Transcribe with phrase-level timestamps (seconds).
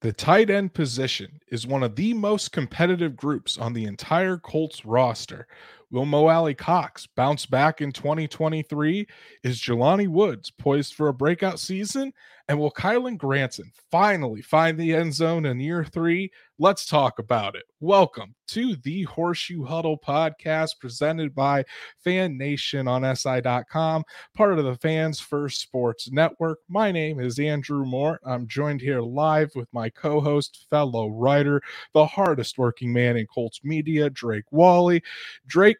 [0.00, 4.86] The tight end position is one of the most competitive groups on the entire Colts
[4.86, 5.46] roster.
[5.92, 9.08] Will Mo Alie-Cox bounce back in 2023?
[9.42, 12.12] Is Jelani Woods poised for a breakout season?
[12.50, 16.30] And will Kylen Granson finally find the end zone in year three?
[16.58, 17.62] Let's talk about it.
[17.80, 21.64] Welcome to the Horseshoe Huddle podcast presented by
[22.02, 24.04] Fan Nation on SI.com,
[24.36, 26.58] part of the Fans First Sports Network.
[26.68, 28.20] My name is Andrew Moore.
[28.26, 31.62] I'm joined here live with my co host, fellow writer,
[31.94, 35.02] the hardest working man in Colts media, Drake Wally.
[35.46, 35.79] Drake,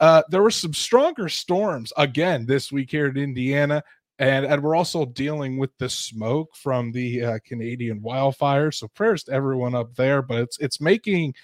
[0.00, 3.82] uh, there were some stronger storms again this week here in Indiana
[4.20, 8.74] and and we're also dealing with the smoke from the uh, Canadian wildfires.
[8.74, 11.34] So prayers to everyone up there, but it's it's making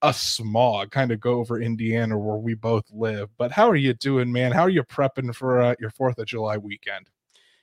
[0.00, 3.28] a smog kind of go over Indiana where we both live.
[3.36, 4.50] But how are you doing, man?
[4.50, 7.10] How are you prepping for uh, your Fourth of July weekend?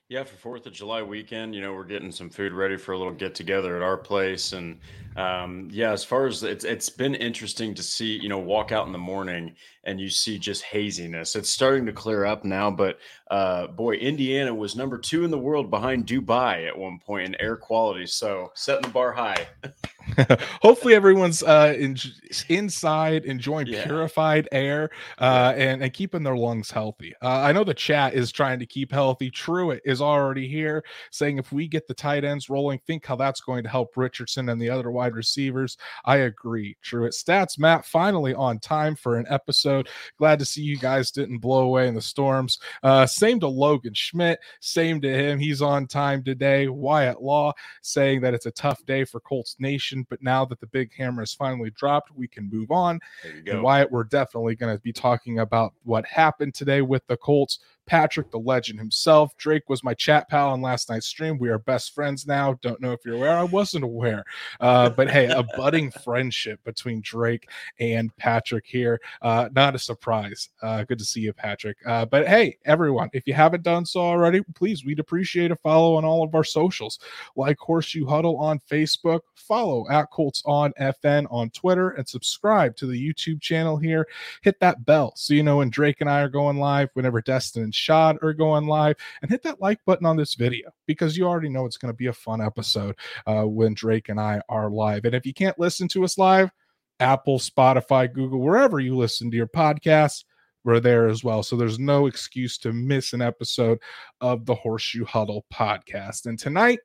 [0.10, 2.98] Yeah, for Fourth of July weekend, you know, we're getting some food ready for a
[2.98, 4.80] little get together at our place, and
[5.16, 8.88] um, yeah, as far as it's it's been interesting to see, you know, walk out
[8.88, 11.36] in the morning and you see just haziness.
[11.36, 13.00] It's starting to clear up now, but
[13.32, 17.42] uh, boy, Indiana was number two in the world behind Dubai at one point in
[17.42, 19.48] air quality, so setting the bar high.
[20.62, 21.98] Hopefully, everyone's uh, in,
[22.50, 23.84] inside enjoying yeah.
[23.84, 27.14] purified air uh, and, and keeping their lungs healthy.
[27.22, 29.30] Uh, I know the chat is trying to keep healthy.
[29.30, 33.42] Truett is already here saying if we get the tight ends rolling, think how that's
[33.42, 35.78] going to help Richardson and the other wide receivers.
[36.06, 36.76] I agree.
[36.82, 39.90] Truett stats, Matt, finally on time for an episode.
[40.18, 42.60] Glad to see you guys didn't blow away in the storms.
[42.84, 44.40] Uh, same to Logan Schmidt.
[44.60, 45.40] Same to him.
[45.40, 46.68] He's on time today.
[46.68, 50.68] Wyatt Law saying that it's a tough day for Colts Nation but now that the
[50.68, 53.00] big hammer is finally dropped, we can move on.
[53.24, 53.52] There you go.
[53.54, 57.60] And Wyatt, we're definitely going to be talking about what happened today with the Colts.
[57.90, 59.36] Patrick, the legend himself.
[59.38, 61.40] Drake was my chat pal on last night's stream.
[61.40, 62.54] We are best friends now.
[62.62, 63.36] Don't know if you're aware.
[63.36, 64.24] I wasn't aware.
[64.60, 69.02] Uh, but hey, a budding friendship between Drake and Patrick here.
[69.24, 70.50] Uh, not a surprise.
[70.62, 71.78] Uh, good to see you, Patrick.
[71.84, 75.96] Uh, but hey, everyone, if you haven't done so already, please, we'd appreciate a follow
[75.96, 77.00] on all of our socials,
[77.36, 82.86] like Horseshoe Huddle on Facebook, follow at Colts on FN on Twitter, and subscribe to
[82.86, 84.08] the YouTube channel here.
[84.44, 87.64] Hit that bell so you know when Drake and I are going live, whenever Destin
[87.64, 91.26] and Shad or going live, and hit that like button on this video because you
[91.26, 92.96] already know it's going to be a fun episode
[93.26, 95.06] uh, when Drake and I are live.
[95.06, 96.52] And if you can't listen to us live,
[97.00, 100.24] Apple, Spotify, Google, wherever you listen to your podcasts,
[100.64, 101.42] we're there as well.
[101.42, 103.80] So there's no excuse to miss an episode
[104.20, 106.26] of the Horseshoe Huddle podcast.
[106.26, 106.80] And tonight,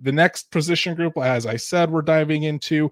[0.00, 2.90] the next position group, as I said, we're diving into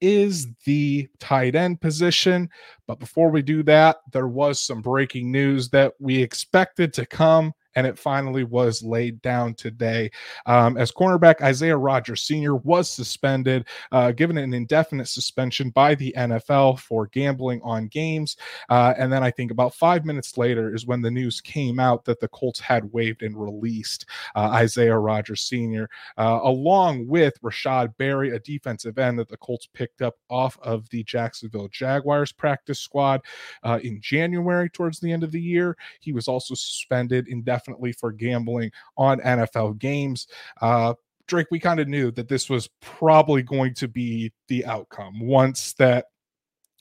[0.00, 2.48] is the tight end position.
[2.86, 7.52] But before we do that, there was some breaking news that we expected to come
[7.76, 10.10] and it finally was laid down today.
[10.46, 12.56] Um, as cornerback Isaiah Rodgers Sr.
[12.56, 18.36] was suspended, uh, given an indefinite suspension by the NFL for gambling on games.
[18.70, 22.04] Uh, and then I think about five minutes later is when the news came out
[22.06, 27.94] that the Colts had waived and released uh, Isaiah Rodgers Sr., uh, along with Rashod
[27.98, 32.78] Berry, a defensive end that the Colts picked up off of the Jacksonville Jaguars practice
[32.78, 33.20] squad
[33.62, 35.76] uh, in January towards the end of the year.
[36.00, 40.26] He was also suspended indefinitely definitely for gambling on NFL games.
[40.60, 40.94] Uh,
[41.26, 45.72] Drake, we kind of knew that this was probably going to be the outcome once
[45.74, 46.06] that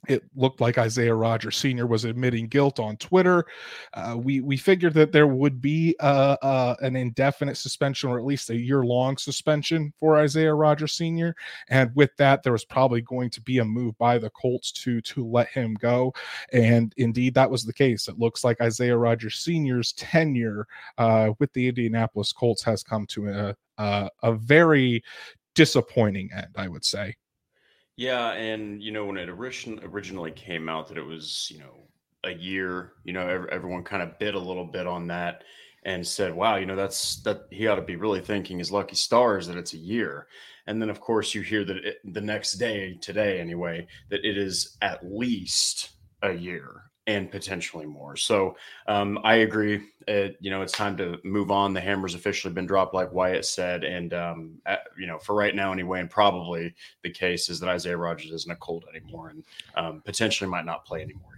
[0.07, 1.87] it looked like Isaiah Rodgers Sr.
[1.87, 3.45] was admitting guilt on Twitter.
[3.93, 8.25] Uh, we we figured that there would be uh, uh, an indefinite suspension or at
[8.25, 11.35] least a year long suspension for Isaiah Rodgers Sr.
[11.69, 15.01] And with that, there was probably going to be a move by the Colts to
[15.01, 16.13] to let him go.
[16.51, 18.07] And indeed, that was the case.
[18.07, 20.67] It looks like Isaiah Rodgers Sr.'s tenure
[20.97, 25.03] uh, with the Indianapolis Colts has come to a a, a very
[25.53, 27.15] disappointing end, I would say.
[27.97, 31.87] Yeah, and you know when it originally came out that it was you know
[32.23, 35.43] a year, you know everyone kind of bit a little bit on that
[35.85, 38.95] and said, "Wow, you know that's that he ought to be really thanking his lucky
[38.95, 40.27] stars that it's a year."
[40.67, 44.37] And then of course you hear that it, the next day, today anyway, that it
[44.37, 45.91] is at least
[46.21, 48.15] a year and potentially more.
[48.15, 48.57] So
[48.87, 49.89] um, I agree.
[50.07, 51.73] It, you know, it's time to move on.
[51.73, 55.55] The hammer's officially been dropped, like Wyatt said, and um, at, you know, for right
[55.55, 56.73] now anyway, and probably
[57.03, 59.43] the case is that Isaiah Rodgers isn't a Colt anymore, and
[59.75, 61.34] um, potentially might not play anymore.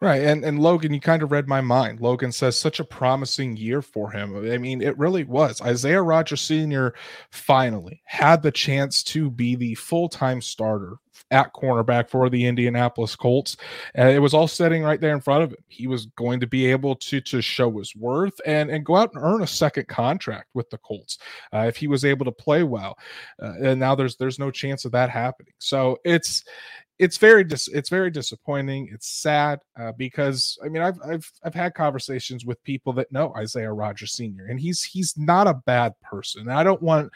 [0.00, 0.22] Right.
[0.22, 2.00] And and Logan, you kind of read my mind.
[2.00, 4.36] Logan says such a promising year for him.
[4.48, 5.60] I mean, it really was.
[5.60, 6.94] Isaiah Rodgers Sr.
[7.30, 10.98] finally had the chance to be the full-time starter
[11.32, 13.56] at cornerback for the Indianapolis Colts.
[13.96, 15.58] And it was all sitting right there in front of him.
[15.66, 19.12] He was going to be able to to show his worth and and go out
[19.14, 21.18] and earn a second contract with the Colts
[21.52, 22.96] uh, if he was able to play well.
[23.42, 25.52] Uh, and now there's there's no chance of that happening.
[25.58, 26.44] So it's
[26.98, 28.88] it's very dis- it's very disappointing.
[28.92, 33.32] It's sad uh, because I mean I've I've I've had conversations with people that know
[33.36, 34.46] Isaiah Rodgers Sr.
[34.46, 36.48] and he's he's not a bad person.
[36.48, 37.12] I don't want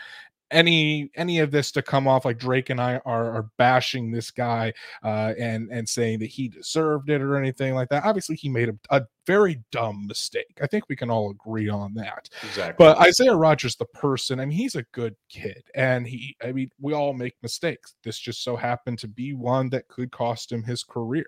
[0.53, 4.31] any any of this to come off like Drake and I are, are bashing this
[4.31, 4.73] guy
[5.03, 8.05] uh, and and saying that he deserved it or anything like that.
[8.05, 10.59] Obviously, he made a, a very dumb mistake.
[10.61, 12.29] I think we can all agree on that.
[12.43, 12.75] Exactly.
[12.79, 16.71] But Isaiah Rodgers, the person, I mean, he's a good kid, and he, I mean,
[16.81, 17.95] we all make mistakes.
[18.03, 21.27] This just so happened to be one that could cost him his career.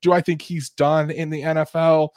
[0.00, 2.10] Do I think he's done in the NFL?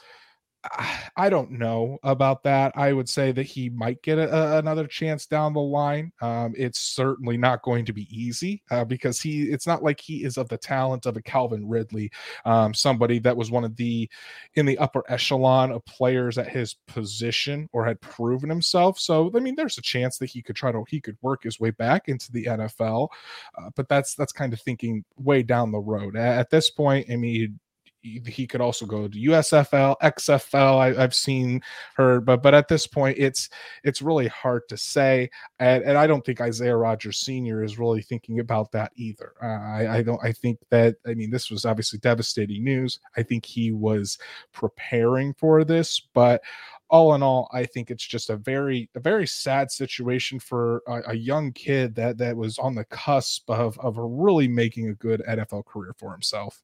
[1.16, 2.74] I don't know about that.
[2.76, 6.12] I would say that he might get a, another chance down the line.
[6.22, 9.44] Um, it's certainly not going to be easy uh, because he.
[9.44, 12.12] It's not like he is of the talent of a Calvin Ridley,
[12.44, 14.10] um, somebody that was one of the
[14.56, 19.00] in the upper echelon of players at his position or had proven himself.
[19.00, 21.60] So I mean, there's a chance that he could try to he could work his
[21.60, 23.08] way back into the NFL,
[23.58, 26.18] uh, but that's that's kind of thinking way down the road.
[26.18, 27.60] At this point, I mean
[28.02, 30.78] he could also go to USFL, XFL.
[30.80, 31.62] I, have seen
[31.96, 33.50] her, but but at this point, it's
[33.84, 35.30] it's really hard to say,
[35.60, 37.64] and, and I don't think Isaiah Rodgers Sr.
[37.64, 39.34] is really thinking about that either.
[39.42, 40.24] Uh, I, I don't.
[40.24, 43.00] I think that I mean this was obviously devastating news.
[43.18, 44.18] I think he was
[44.54, 46.42] preparing for this, but
[46.90, 51.12] all in all, I think it's just a very a very sad situation for a,
[51.12, 55.22] a, young kid that that was on the cusp of of really making a good
[55.28, 56.64] NFL career for himself.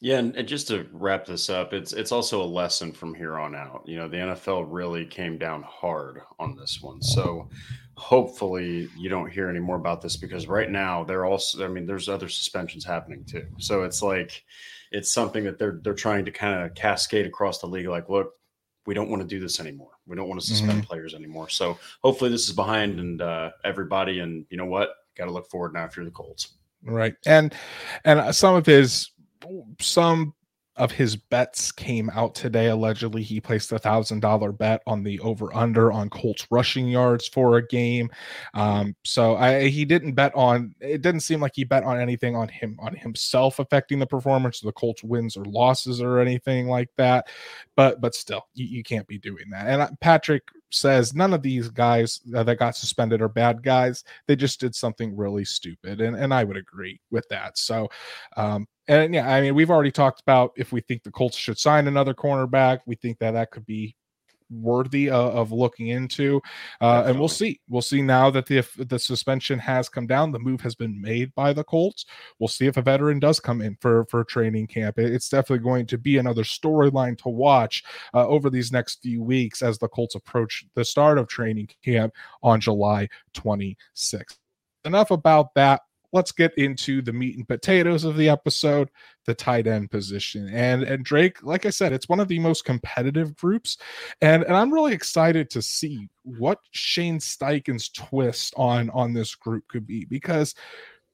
[0.00, 3.38] Yeah, and, and just to wrap this up, it's it's also a lesson from here
[3.38, 3.82] on out.
[3.86, 7.00] You know, the NFL really came down hard on this one.
[7.00, 7.48] So
[7.96, 11.86] hopefully you don't hear any more about this because right now they're also I mean,
[11.86, 13.46] there's other suspensions happening too.
[13.58, 14.44] So it's like
[14.92, 18.34] it's something that they're they're trying to kind of cascade across the league like, look,
[18.84, 19.92] we don't want to do this anymore.
[20.06, 20.80] We don't want to suspend mm-hmm.
[20.82, 21.48] players anymore.
[21.48, 24.90] So hopefully this is behind and uh, everybody and you know what?
[25.16, 26.52] Got to look forward now if you're the Colts.
[26.82, 27.14] Right.
[27.26, 27.54] And
[28.04, 29.10] and some of his
[29.80, 30.34] some
[30.76, 32.68] of his bets came out today.
[32.68, 37.26] Allegedly, he placed a thousand dollar bet on the over under on Colts rushing yards
[37.26, 38.10] for a game.
[38.54, 40.74] Um, so I, he didn't bet on.
[40.80, 44.60] It didn't seem like he bet on anything on him on himself affecting the performance
[44.60, 47.28] of the Colts wins or losses or anything like that.
[47.74, 49.66] But but still, you, you can't be doing that.
[49.66, 54.04] And Patrick says none of these guys that got suspended are bad guys.
[54.26, 57.58] They just did something really stupid, and and I would agree with that.
[57.58, 57.88] So,
[58.36, 61.58] um, and yeah, I mean, we've already talked about if we think the Colts should
[61.58, 62.80] sign another cornerback.
[62.86, 63.96] We think that that could be
[64.50, 66.40] worthy of, of looking into
[66.80, 67.60] uh, and we'll see.
[67.68, 70.32] We'll see now that the the suspension has come down.
[70.32, 72.06] The move has been made by the colts.
[72.38, 74.98] We'll see if a veteran does come in for for training camp.
[74.98, 77.84] It's definitely going to be another storyline to watch
[78.14, 82.12] uh, over these next few weeks as the colts approach the start of training camp
[82.42, 84.38] on july 26th
[84.84, 85.82] enough about that
[86.16, 88.88] let's get into the meat and potatoes of the episode
[89.26, 92.64] the tight end position and and drake like i said it's one of the most
[92.64, 93.76] competitive groups
[94.22, 99.62] and and i'm really excited to see what shane steichen's twist on on this group
[99.68, 100.54] could be because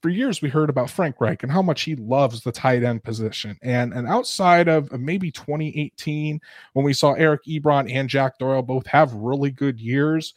[0.03, 3.05] for years we heard about Frank Reich and how much he loves the tight end
[3.05, 3.57] position.
[3.63, 6.41] And and outside of maybe 2018,
[6.73, 10.35] when we saw Eric Ebron and Jack Doyle both have really good years,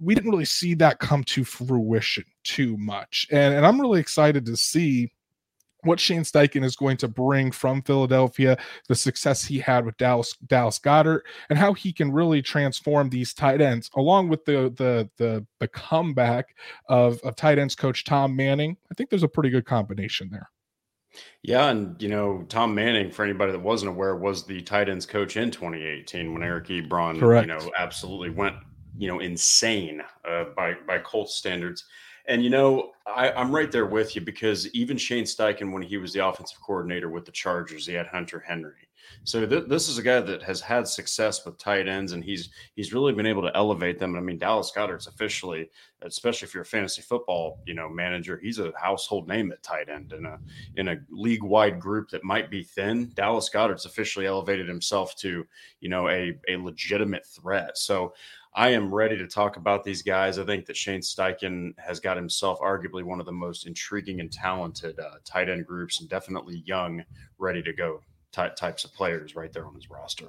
[0.00, 3.26] we didn't really see that come to fruition too much.
[3.30, 5.10] And, and I'm really excited to see
[5.86, 10.34] what Shane Steichen is going to bring from Philadelphia, the success he had with Dallas
[10.46, 15.08] Dallas Goedert, and how he can really transform these tight ends, along with the the
[15.16, 16.56] the, the comeback
[16.88, 18.76] of, of tight ends coach Tom Manning.
[18.90, 20.50] I think there's a pretty good combination there.
[21.42, 25.06] Yeah, and you know Tom Manning, for anybody that wasn't aware, was the tight ends
[25.06, 27.46] coach in 2018 when Eric Ebron, Correct.
[27.46, 28.56] you know, absolutely went
[28.98, 31.84] you know insane uh, by by Colts standards.
[32.28, 35.96] And you know, I, am right there with you because even Shane Steichen, when he
[35.96, 38.88] was the offensive coordinator with the Chargers, he had Hunter Henry.
[39.24, 42.50] So th- this is a guy that has had success with tight ends, and he's
[42.74, 44.16] he's really been able to elevate them.
[44.16, 45.70] I mean, Dallas Goedert's officially,
[46.02, 49.88] especially if you're a fantasy football you know manager, he's a household name at tight
[49.88, 50.38] end in a
[50.76, 53.12] in a league wide group that might be thin.
[53.14, 55.46] Dallas Goedert's officially elevated himself to
[55.80, 57.78] you know a a legitimate threat.
[57.78, 58.14] So
[58.58, 60.38] I am ready to talk about these guys.
[60.38, 64.32] I think that Shane Steichen has got himself arguably one of the most intriguing and
[64.32, 67.04] talented uh, tight end groups, and definitely young,
[67.36, 68.00] ready to go
[68.32, 70.28] ty- types of players right there on his roster.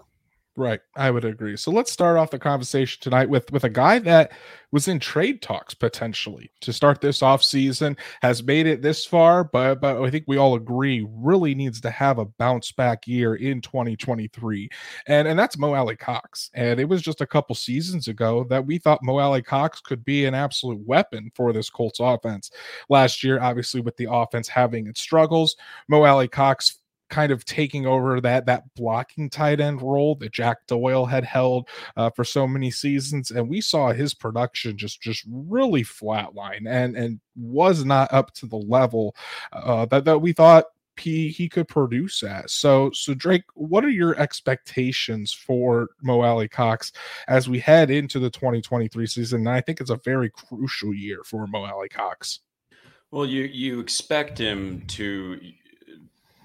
[0.57, 1.55] Right, I would agree.
[1.55, 4.31] So let's start off the conversation tonight with with a guy that
[4.71, 9.43] was in trade talks potentially to start this off season, has made it this far,
[9.43, 13.35] but but I think we all agree really needs to have a bounce back year
[13.35, 14.67] in 2023.
[15.05, 16.49] And and that's Mo Alie-Cox.
[16.55, 20.25] And it was just a couple seasons ago that we thought Mo Alie-Cox could be
[20.25, 22.49] an absolute weapon for this Colts offense.
[22.89, 25.55] Last year, obviously with the offense having its struggles,
[25.87, 31.05] Mo Alie-Cox kind of taking over that that blocking tight end role that Jack Doyle
[31.05, 35.83] had held uh, for so many seasons, and we saw his production just just really
[35.83, 39.15] flatline and and was not up to the level
[39.53, 40.65] uh, that that we thought
[40.99, 42.49] he he could produce at.
[42.49, 46.91] So so Drake, what are your expectations for Mo Alie-Cox
[47.27, 49.41] as we head into the 2023 season?
[49.41, 52.39] And I think it's a very crucial year for Mo Alie-Cox.
[53.11, 55.39] Well, you you expect him to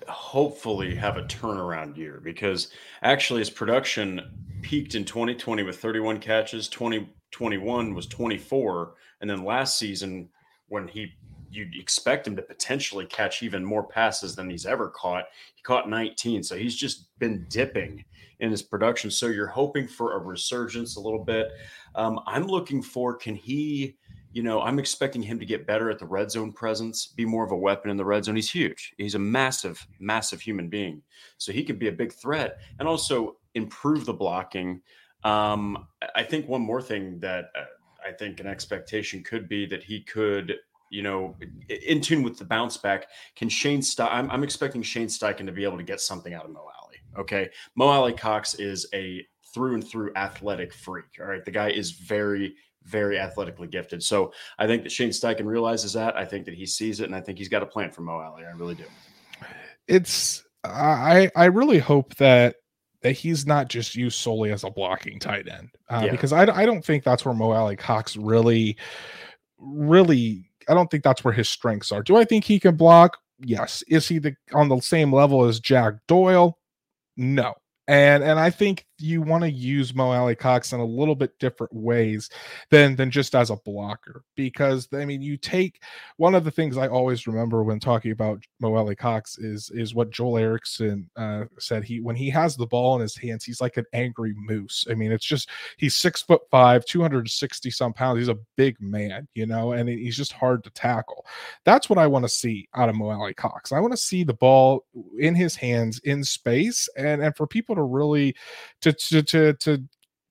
[0.09, 2.69] hopefully have a turnaround year because
[3.03, 4.21] actually his production
[4.63, 10.29] peaked in 2020 with 31 catches 2021 was 24 and then last season
[10.69, 11.13] when he
[11.51, 15.89] you'd expect him to potentially catch even more passes than he's ever caught he caught
[15.89, 18.05] 19 so he's just been dipping
[18.43, 19.11] in his production.
[19.11, 21.53] So you're hoping for a resurgence a little bit.
[21.95, 23.97] Um, i'm looking for can he
[24.33, 27.45] you know, I'm expecting him to get better at the red zone presence, be more
[27.45, 28.37] of a weapon in the red zone.
[28.37, 28.95] He's huge.
[28.97, 31.03] He's a massive, massive human being.
[31.39, 34.81] So he could be a big threat and also improve the blocking.
[35.25, 35.87] Um,
[36.17, 37.65] I think one more thing that uh,
[38.07, 40.57] I think an expectation could be that he could,
[40.91, 41.37] you know,
[41.69, 43.07] in tune with the bounce back.
[43.37, 44.13] Can Shane Steichen?
[44.13, 47.21] I'm, I'm expecting Shane Steichen to be able to get something out of Mo Alie.
[47.21, 47.51] Okay.
[47.77, 49.25] Mo Alie-Cox is a
[49.55, 51.05] through and through athletic freak.
[51.21, 51.45] All right.
[51.45, 54.03] The guy is very, very athletically gifted.
[54.03, 56.17] So I think that Shane Steichen realizes that.
[56.17, 58.21] I think that he sees it, and I think he's got a plan for Mo
[58.21, 58.45] Alie.
[58.45, 58.85] I really do.
[59.89, 62.57] It's I I really hope that
[63.03, 66.11] that he's not just used solely as a blocking tight end uh, yeah.
[66.11, 68.77] because I I don't think that's where Mo Alie-Cox really
[69.59, 72.03] really I don't think that's where his strengths are.
[72.03, 73.19] Do I think he can block?
[73.41, 73.83] Yes.
[73.89, 76.59] Is he the on the same level as Jack Doyle?
[77.17, 77.55] No.
[77.89, 81.73] And and I think you want to use Mo Alie-Cox in a little bit different
[81.73, 82.31] ways
[82.71, 85.83] than than just as a blocker because I mean you take
[86.17, 90.11] one of the things I always remember when talking about Mo Alie-Cox is is what
[90.11, 91.85] Joel Erickson uh, said.
[91.85, 94.87] He when he has the ball in his hands he's like an angry moose.
[94.91, 98.19] I mean it's just he's six foot five 260 some pounds.
[98.19, 101.27] He's a big man you know and he's just hard to tackle.
[101.65, 104.35] That's what I want to see out of Mo Alie-Cox I want to see the
[104.35, 104.85] ball
[105.19, 108.35] in his hands in space and and for people to really
[108.81, 109.85] to to to to,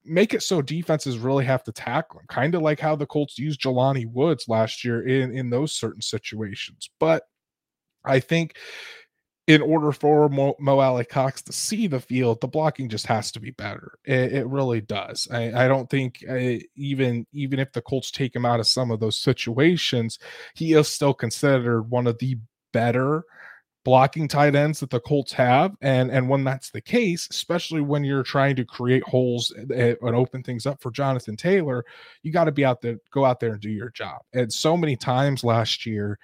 [0.03, 3.37] make it so defenses really have to tackle him, kind of like how the Colts
[3.37, 6.89] used Jelani Woods last year in in those certain situations.
[6.99, 7.23] But
[8.03, 8.57] I think
[9.47, 13.39] in order for Mo, Mo Alie-Cox to see the field, the blocking just has to
[13.39, 13.93] be better.
[14.05, 15.27] It, it really does.
[15.31, 18.91] I, I don't think uh, even even if the Colts take him out of some
[18.91, 20.19] of those situations,
[20.55, 22.37] he is still considered one of the
[22.73, 23.23] better
[23.83, 25.75] blocking tight ends that the Colts have.
[25.81, 30.15] And and when that's the case, especially when you're trying to create holes and, and
[30.15, 31.85] open things up for Jonathan Taylor,
[32.23, 34.21] you got to be out there, go out there and do your job.
[34.33, 36.19] And so many times last year,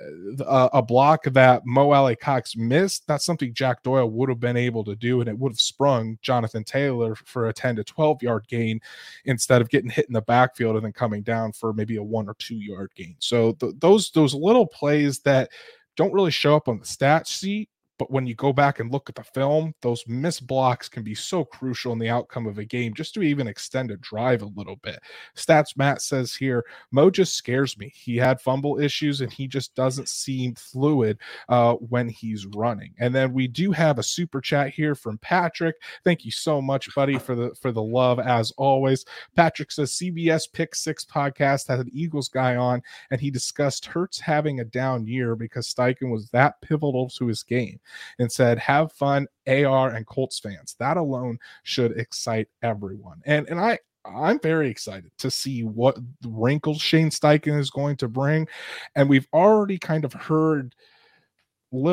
[0.00, 4.56] eh, uh, a block that Mo Alie-Cox missed, that's something Jack Doyle would have been
[4.56, 8.22] able to do, and it would have sprung Jonathan Taylor for a 10 to 12
[8.22, 8.80] yard gain
[9.26, 12.28] instead of getting hit in the backfield and then coming down for maybe a one
[12.28, 13.16] or two yard gain.
[13.18, 15.50] So th- those those little plays that
[15.96, 19.08] don't really show up on the stat sheet but when you go back and look
[19.08, 22.64] at the film, those missed blocks can be so crucial in the outcome of a
[22.64, 25.00] game just to even extend a drive a little bit.
[25.34, 27.92] Stats Matt says here, Mo just scares me.
[27.94, 32.92] He had fumble issues and he just doesn't seem fluid uh, when he's running.
[32.98, 35.76] And then we do have a super chat here from Patrick.
[36.04, 39.04] Thank you so much, buddy, for the for the love as always.
[39.34, 44.20] Patrick says CBS Pick Six podcast had an Eagles guy on and he discussed Hurts
[44.20, 47.78] having a down year because Steichen was that pivotal to his game
[48.18, 53.22] and said, "Have fun, AR and Colts fans." That alone should excite everyone.
[53.24, 53.78] And and I
[54.14, 58.46] I'm very excited to see what wrinkles Shane Steichen is going to bring,
[58.94, 60.74] and we've already kind of heard.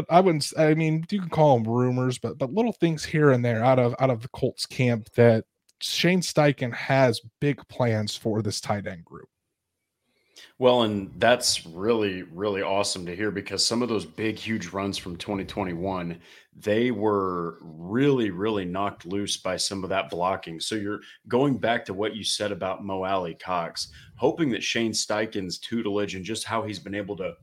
[0.09, 0.53] I wouldn't.
[0.57, 3.79] I mean, you can call them rumors, but but little things here and there out
[3.79, 5.45] of out of the Colts camp that
[5.81, 9.27] Shane Steichen has big plans for this tight end group.
[10.59, 14.97] Well, and that's really, really awesome to hear because some of those big, huge runs
[14.97, 16.19] from 2021,
[16.55, 20.59] they were really, really knocked loose by some of that blocking.
[20.59, 25.57] So you're going back to what you said about Mo Alie-Cox, hoping that Shane Steichen's
[25.57, 27.35] tutelage and just how he's been able to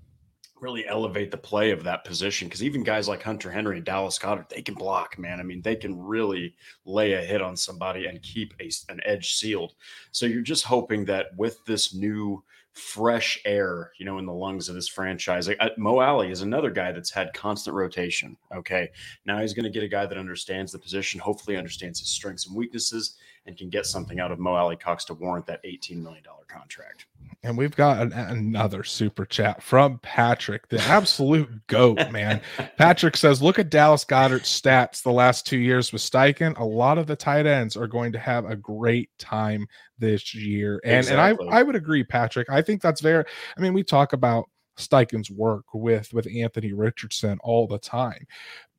[0.61, 4.19] really elevate the play of that position because even guys like Hunter Henry and Dallas
[4.19, 5.41] Goedert, they can block, man.
[5.41, 6.55] I mean, they can really
[6.85, 9.75] lay a hit on somebody and keep a, an edge sealed.
[10.13, 14.69] So you're just hoping that with this new fresh air, you know, in the lungs
[14.69, 15.49] of this franchise.
[15.49, 18.37] Like, uh, Mo Alie is another guy that's had constant rotation.
[18.55, 18.91] Okay.
[19.27, 22.47] Now he's going to get a guy that understands the position, hopefully understands his strengths
[22.47, 26.23] and weaknesses, and can get something out of Mo Alie-Cox to warrant that $18 million
[26.49, 27.07] contract.
[27.43, 32.43] And we've got an, another super chat from Patrick, the absolute goat, man.
[32.77, 36.59] Patrick says, Look at Dallas Goedert's stats the last two years with Steichen.
[36.59, 39.67] A lot of the tight ends are going to have a great time
[39.99, 40.81] this year.
[40.85, 41.47] And, exactly.
[41.47, 42.51] and I, I would agree, Patrick.
[42.51, 43.25] I think that's very,
[43.57, 48.27] I mean, we talk about Steichen's work with with Anthony Richardson all the time.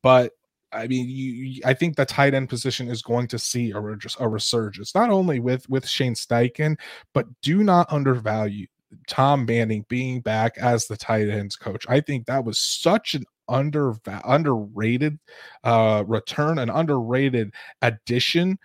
[0.04, 0.34] But
[0.74, 3.80] I mean, you, I think the tight end position is going to see a,
[4.20, 6.78] a resurgence, not only with with Shane Steichen,
[7.14, 8.68] but do not undervalue
[9.08, 11.86] Tom Manning being back as the tight ends coach.
[11.90, 15.20] I think that was such an under underrated
[15.64, 18.58] uh, return, an underrated addition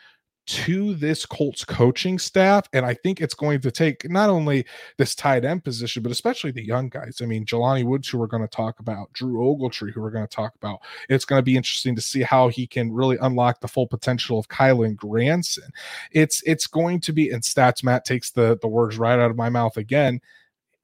[0.46, 2.68] to this Colts coaching staff.
[2.72, 4.64] And I think it's going to take not only
[4.96, 7.20] this tight end position, but especially the young guys.
[7.20, 10.26] I mean, Jelani Woods, who we're going to talk about, Drew Ogletree, who we're going
[10.26, 10.80] to talk about.
[11.08, 14.38] It's going to be interesting to see how he can really unlock the full potential
[14.38, 15.70] of Kylen Granson.
[16.12, 19.36] It's it's going to be, and stats Matt takes the the words right out of
[19.36, 20.20] my mouth again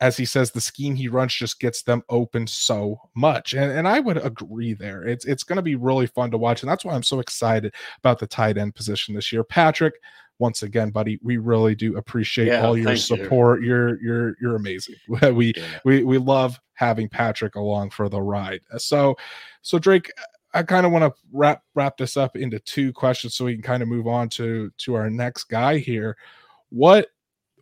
[0.02, 3.54] as he says, the scheme he runs just gets them open so much.
[3.54, 5.04] And, and I would agree there.
[5.04, 6.60] It's it's going to be really fun to watch.
[6.62, 9.44] And that's why I'm so excited about the tight end position this year.
[9.44, 9.94] Patrick,
[10.40, 13.60] once again, buddy, we really do appreciate yeah, all your support.
[13.62, 13.68] You.
[13.68, 14.96] You're you're you're amazing.
[15.32, 15.62] we yeah.
[15.84, 18.62] we we love having Patrick along for the ride.
[18.78, 19.14] So
[19.60, 20.10] so Drake,
[20.52, 23.62] I kind of want to wrap wrap this up into two questions so we can
[23.62, 26.16] kind of move on to to our next guy here.
[26.70, 27.06] What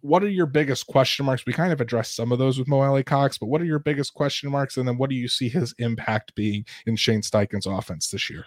[0.03, 1.47] what are your biggest question marks?
[1.47, 4.15] We kind of addressed some of those with Mo Alie-Cox, but what are your biggest
[4.15, 4.77] question marks?
[4.77, 8.45] And then what do you see his impact being in Shane Steichen's offense this year?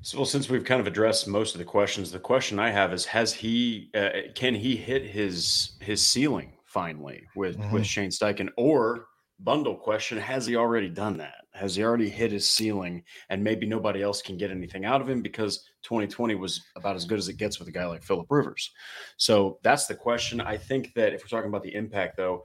[0.00, 2.92] So, well, since we've kind of addressed most of the questions, the question I have
[2.92, 7.72] is: Has he, uh, can he hit his his ceiling finally with mm-hmm.
[7.72, 9.06] with Shane Steichen, or
[9.40, 11.41] bundle question: Has he already done that?
[11.54, 15.08] Has he already hit his ceiling and maybe nobody else can get anything out of
[15.08, 18.26] him because 2020 was about as good as it gets with a guy like Philip
[18.30, 18.70] Rivers?
[19.18, 20.40] So that's the question.
[20.40, 22.44] I think that if we're talking about the impact, though,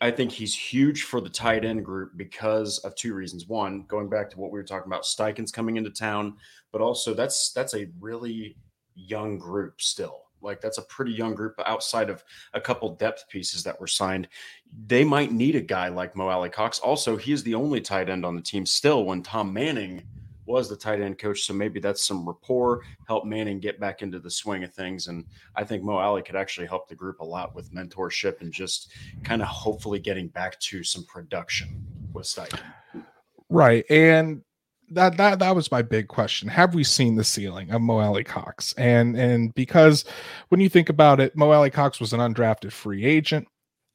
[0.00, 3.48] I think he's huge for the tight end group because of two reasons.
[3.48, 6.36] One, going back to what we were talking about, Steichen's coming into town,
[6.70, 8.56] but also that's that's a really
[8.94, 10.23] young group still.
[10.44, 14.28] Like that's a pretty young group outside of a couple depth pieces that were signed.
[14.86, 16.78] They might need a guy like Mo Alie-Cox.
[16.80, 20.04] Also, he is the only tight end on the team still when Tom Manning
[20.46, 21.42] was the tight end coach.
[21.42, 25.08] So maybe that's some rapport, help Manning get back into the swing of things.
[25.08, 25.24] And
[25.56, 28.92] I think Mo Alie could actually help the group a lot with mentorship and just
[29.22, 32.60] kind of hopefully getting back to some production with Steichen.
[33.48, 33.84] Right.
[33.90, 34.42] And
[34.94, 36.48] that that that was my big question.
[36.48, 38.74] Have we seen the ceiling of Mo Alie-Cox?
[38.76, 40.04] And and because
[40.48, 43.46] when you think about it, Mo Alie-Cox was an undrafted free agent.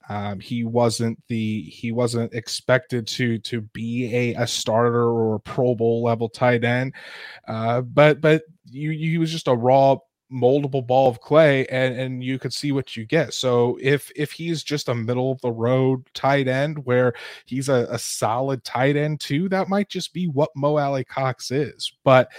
[0.09, 5.39] Um, he wasn't the he wasn't expected to to be a, a starter or a
[5.39, 6.95] Pro Bowl level tight end,
[7.47, 9.97] uh, but but you, he was just a raw
[10.31, 14.31] moldable ball of clay and and you could see what you get so if if
[14.31, 17.13] he's just a middle of the road tight end where
[17.45, 21.91] he's a, a solid tight end too that might just be what mo Alie-Cox is
[22.03, 22.31] but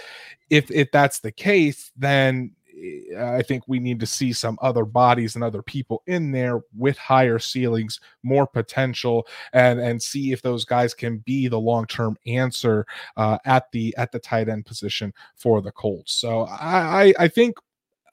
[0.49, 2.51] if if that's the case then
[2.81, 6.61] eh, I think we need to see some other bodies and other people in there
[6.75, 11.85] with higher ceilings, more potential, and and see if those guys can be the long
[11.85, 12.85] term answer
[13.17, 16.13] uh, at the at the tight end position for the Colts.
[16.13, 17.57] So I, I think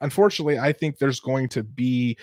[0.00, 2.16] unfortunately, I think there's going to be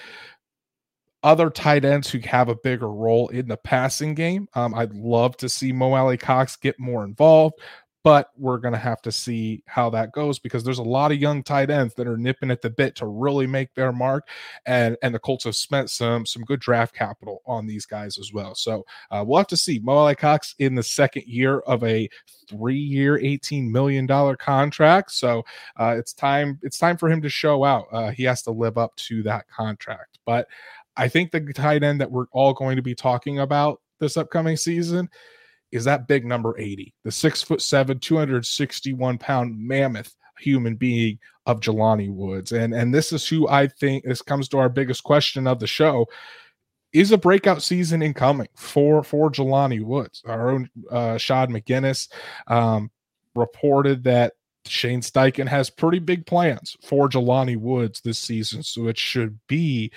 [1.23, 4.47] other tight ends who have a bigger role in the passing game.
[4.53, 7.55] Um, I'd love to see Mo Alie-Cox get more involved
[8.05, 11.17] but we're going to have to see how that goes because there's a lot of
[11.17, 14.27] young tight ends that are nipping at the bit to really make their mark
[14.67, 18.31] and and the colts have spent some some good draft capital on these guys as
[18.31, 18.53] well.
[18.53, 19.79] So uh, we'll have to see.
[19.79, 22.07] Mo Alie-Cox in the second year of a
[22.47, 25.11] three year 18 million dollar contract.
[25.11, 25.43] So
[25.75, 27.87] uh, it's time it's time for him to show out.
[27.91, 30.19] Uh, he has to live up to that contract.
[30.27, 30.47] But
[30.97, 34.55] i think the tight end that we're all going to be talking about this upcoming
[34.55, 35.09] season
[35.71, 41.60] is that big number 80, the six foot seven, 261 pound mammoth human being of
[41.60, 42.51] Jelani Woods.
[42.51, 45.67] And and this is who I think this comes to our biggest question of the
[45.67, 46.08] show.
[46.93, 50.23] Is a breakout season incoming for for Jelani Woods?
[50.25, 52.10] Our own uh, Shad McGinnis
[52.47, 52.89] um,
[53.36, 54.34] reported that
[54.65, 59.91] Shane Steichen has pretty big plans for Jelani Woods this season, so it should be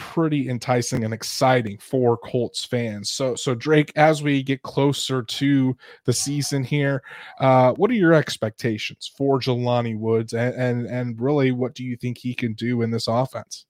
[0.00, 3.10] pretty enticing and exciting for Colts fans.
[3.10, 7.02] So, so Drake, as we get closer to the season here,
[7.38, 11.96] uh, what are your expectations for Jelani Woods, and, and and really, what do you
[11.96, 13.66] think he can do in this offense?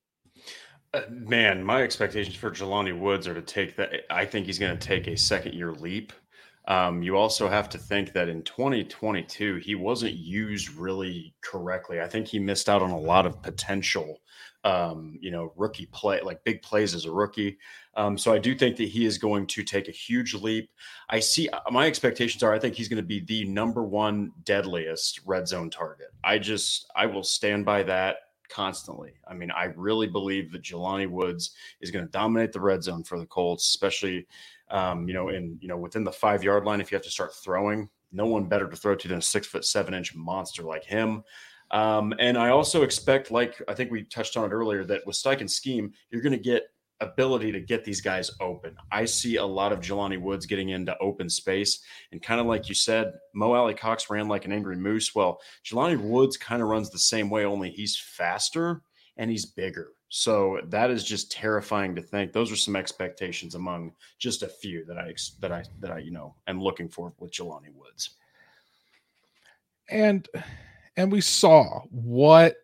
[0.94, 3.90] Uh, man, my expectations for Jelani Woods are to take that.
[4.08, 6.12] I think he's going to take a second year leap.
[6.68, 12.00] Um, you also have to think that in 2022, he wasn't used really correctly.
[12.00, 14.18] I think he missed out on a lot of potential,
[14.64, 17.58] um, you know, rookie play, like big plays as a rookie.
[17.94, 20.70] Um, so I do think that he is going to take a huge leap.
[21.08, 24.32] I see uh, my expectations are I think he's going to be the number one
[24.44, 26.08] deadliest red zone target.
[26.22, 28.16] I just, I will stand by that
[28.50, 29.12] constantly.
[29.26, 33.02] I mean, I really believe that Jelani Woods is going to dominate the red zone
[33.02, 34.26] for the Colts, especially
[34.70, 37.10] um, you know, in you know within the five yard line, if you have to
[37.10, 40.62] start throwing, no one better to throw to than a six foot seven inch monster
[40.62, 41.24] like him.
[41.70, 45.16] Um, and I also expect, like I think we touched on it earlier, that with
[45.16, 46.64] Steichen's scheme, you're going to get
[47.00, 48.76] ability to get these guys open.
[48.92, 51.80] I see a lot of Jelani Woods getting into open space.
[52.12, 55.14] And kind of like you said, Mo Alie-Cox ran like an angry moose.
[55.14, 58.82] Well, Jelani Woods kind of runs the same way, only he's faster
[59.16, 59.92] and he's bigger.
[60.08, 62.32] So that is just terrifying to think.
[62.32, 66.10] Those are some expectations among just a few that I that I that I you
[66.10, 68.10] know am looking for with Jelani Woods.
[69.88, 70.28] And
[70.96, 72.56] and we saw what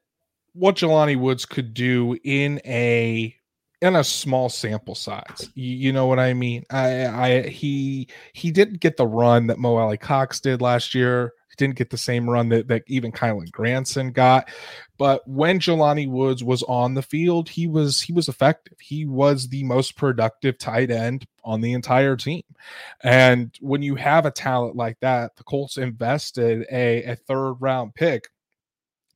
[0.52, 3.34] what Jelani Woods could do in a
[3.82, 5.50] in a small sample size.
[5.54, 6.64] You, you, know what I mean?
[6.70, 11.32] I, I he he didn't get the run that Mo Alie-Cox did last year.
[11.50, 14.48] He didn't get the same run that, that even Kylen Granson got.
[14.98, 18.78] But when Jelani Woods was on the field, he was he was effective.
[18.80, 22.42] He was the most productive tight end on the entire team.
[23.02, 27.94] And when you have a talent like that, the Colts invested a, a third round
[27.94, 28.28] pick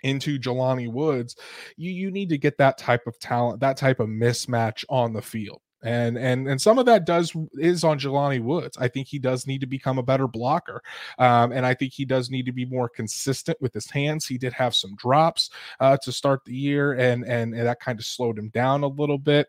[0.02, 1.36] into Jelani Woods,
[1.76, 5.22] you you need to get that type of talent, that type of mismatch on the
[5.22, 5.60] field.
[5.82, 8.76] And and and some of that does is on Jelani Woods.
[8.78, 10.82] I think he does need to become a better blocker,
[11.18, 14.26] um, and I think he does need to be more consistent with his hands.
[14.26, 15.48] He did have some drops
[15.80, 18.88] uh, to start the year, and and, and that kind of slowed him down a
[18.88, 19.48] little bit.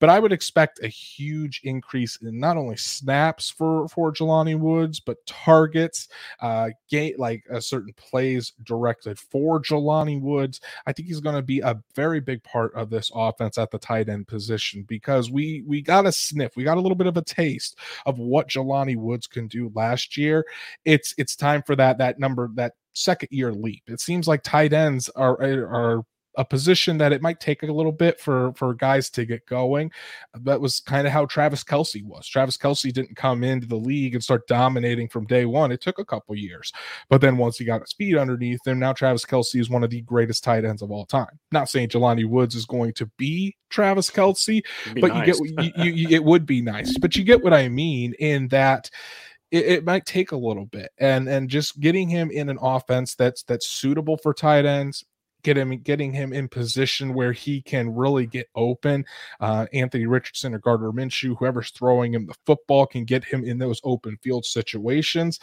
[0.00, 5.00] But I would expect a huge increase in not only snaps for for Jelani Woods,
[5.00, 6.08] but targets,
[6.40, 10.60] uh, gate like a certain plays directed for Jelani Woods.
[10.86, 13.78] I think he's going to be a very big part of this offense at the
[13.78, 17.16] tight end position because we we got a sniff, we got a little bit of
[17.16, 20.44] a taste of what Jelani Woods can do last year.
[20.84, 23.82] It's it's time for that that number that second year leap.
[23.86, 26.04] It seems like tight ends are are
[26.38, 29.90] a position that it might take a little bit for for guys to get going.
[30.32, 32.26] Uh, that was kind of how Travis Kelce was.
[32.26, 35.72] Travis Kelce didn't come into the league and start dominating from day one.
[35.72, 36.72] It took a couple years,
[37.10, 39.90] but then once he got his feet underneath him, now Travis Kelce is one of
[39.90, 41.38] the greatest tight ends of all time.
[41.50, 44.62] Not saying Jelani Woods is going to be Travis Kelce,
[45.00, 45.38] but nice.
[45.38, 46.96] you get you, you, it would be nice.
[46.98, 48.88] But you get what I mean in that
[49.50, 53.16] it, it, might take a little bit and and just getting him in an offense
[53.16, 55.04] that's that's suitable for tight ends
[55.42, 59.04] get him getting him in position where he can really get open.
[59.40, 63.58] Uh, Anthony Richardson or Gardner Minshew, whoever's throwing him the football, can get him in
[63.58, 65.38] those open field situations.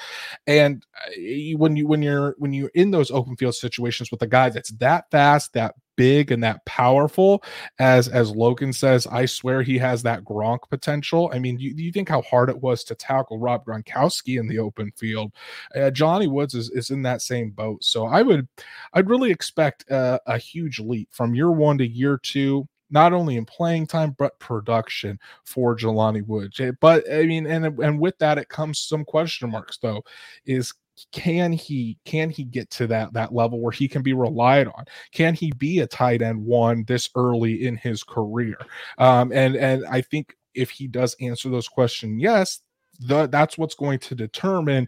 [0.48, 4.28] And uh, when you when you're when you're in those open field situations with a
[4.28, 7.44] guy that's that fast, that big and that powerful
[7.80, 11.92] as as Logan says I swear he has that Gronk potential I mean you, you
[11.92, 15.32] think how hard it was to tackle Rob Gronkowski in the open field
[15.76, 18.48] uh, Jelani Woods is, is in that same boat so I would
[18.94, 23.38] I'd really expect a, a huge leap from year one to year two not only
[23.38, 26.60] in playing time but production for Jelani Woods.
[26.60, 30.04] Eh, but I mean, and and with that, it comes some question marks though.
[30.46, 30.74] Is
[31.12, 34.86] can he can he get to that that level where he can be relied on
[35.12, 38.58] can he be a tight end one this early in his career
[38.98, 42.62] um and and i think if he does answer those questions yes
[43.00, 44.88] the, that's what's going to determine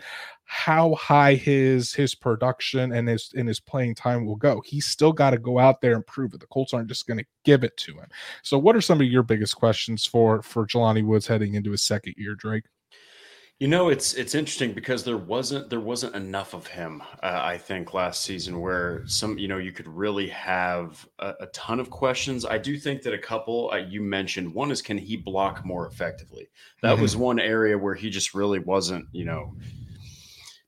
[0.49, 4.61] how high his his production and his and his playing time will go.
[4.65, 6.39] He's still got to go out there and prove it.
[6.39, 8.07] The Colts aren't just going to give it to him.
[8.43, 11.83] So, what are some of your biggest questions for for Jelani Woods heading into his
[11.83, 12.63] second year, Drake?
[13.59, 17.01] You know, it's it's interesting because there wasn't there wasn't enough of him.
[17.23, 21.45] Uh, I think last season where some you know you could really have a, a
[21.47, 22.45] ton of questions.
[22.45, 25.87] I do think that a couple uh, you mentioned one is can he block more
[25.87, 26.49] effectively?
[26.83, 27.01] That mm-hmm.
[27.01, 29.55] was one area where he just really wasn't you know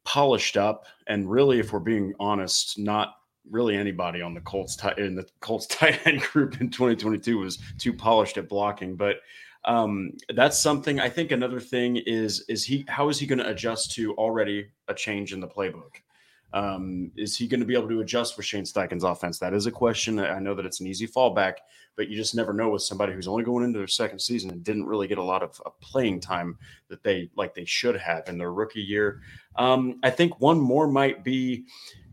[0.03, 0.85] polished up.
[1.05, 3.17] And really, if we're being honest, not
[3.51, 7.59] really anybody on the Colts t- in the Colts tight end group in 2022 was
[7.77, 9.17] too polished at blocking, but
[9.69, 13.47] um, that's something I think another thing is is he how is he going to
[13.47, 16.01] adjust to already a change in the playbook?
[16.51, 19.37] Um, is he going to be able to adjust with Shane Steichen's offense?
[19.37, 20.17] That is a question.
[20.17, 21.57] I know that it's an easy fallback,
[21.95, 24.63] but you just never know with somebody who's only going into their second season and
[24.63, 28.27] didn't really get a lot of, of playing time that they like they should have
[28.27, 29.21] in their rookie year.
[29.57, 31.65] Um, I think one more might be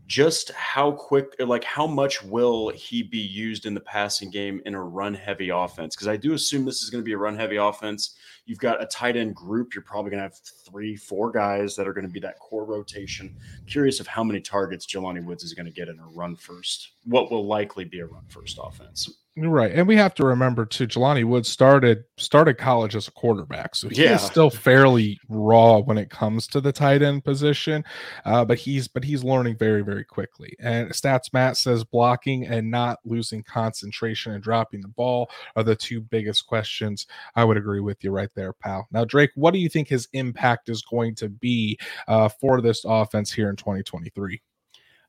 [0.07, 4.73] just how quick like how much will he be used in the passing game in
[4.73, 5.95] a run heavy offense?
[5.95, 8.15] Because i do assume this is going to be a run heavy offense.
[8.45, 9.75] You've got a tight end group.
[9.75, 12.65] You're probably going to have three four guys that are going to be that core
[12.65, 13.35] rotation.
[13.67, 16.91] Curious of how many targets jelani woods is going to get in a run first
[17.07, 20.87] what will likely be a run first offense Right, and we have to remember too.
[20.87, 24.15] Jelani Woods started started college as a quarterback, so he Yeah.
[24.15, 27.83] is still fairly raw when it comes to the tight end position.
[28.25, 30.55] Uh, but he's but he's learning very very quickly.
[30.59, 35.75] And stats Matt says blocking and not losing concentration and dropping the ball are the
[35.75, 37.05] two biggest questions.
[37.35, 38.87] I would agree with you right there, pal.
[38.91, 42.83] Now Drake, what do you think his impact is going to be uh, for this
[42.85, 44.41] offense here in 2023?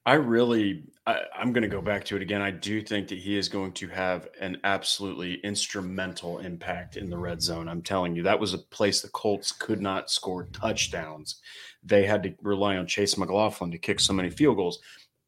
[0.09, 2.41] I really, I, I'm going to go back to it again.
[2.41, 7.19] I do think that he is going to have an absolutely instrumental impact in the
[7.19, 7.69] red zone.
[7.69, 11.43] I'm telling you, that was a place the Colts could not score touchdowns.
[11.83, 14.79] They had to rely on Chase McLaughlin to kick so many field goals.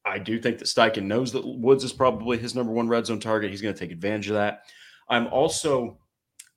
[0.07, 3.21] I do think that Steichen knows that Woods is probably his number one red zone
[3.21, 3.51] target.
[3.51, 4.63] He's going to take advantage of that.
[5.11, 5.99] I'm also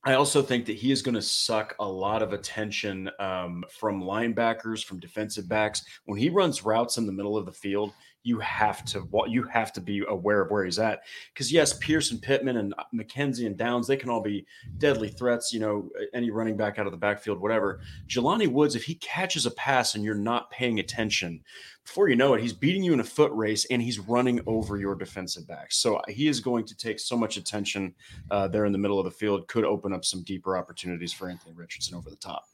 [0.06, 4.04] I also think that he is going to suck a lot of attention um, from
[4.04, 5.82] linebackers, from defensive backs.
[6.06, 9.74] When he runs routes in the middle of the field, you have to you have
[9.74, 11.02] to be aware of where he's at.
[11.34, 14.46] Because yes, Pearson, Pittman, and McKenzie and Downs, they can all be
[14.78, 15.54] deadly threats.
[15.54, 17.82] You know, any running back out of the backfield, whatever.
[18.08, 21.44] Jelani Woods, if he catches a pass and you're not paying attention,
[21.84, 24.78] before you know it, he's beating you in a foot race and he's running over
[24.78, 25.78] your defensive backs.
[25.78, 27.94] So he is going to take so much attention
[28.32, 29.48] uh, there in the middle of the field.
[29.48, 32.46] Could open up some deeper opportunities for Anthony Richardson over the top.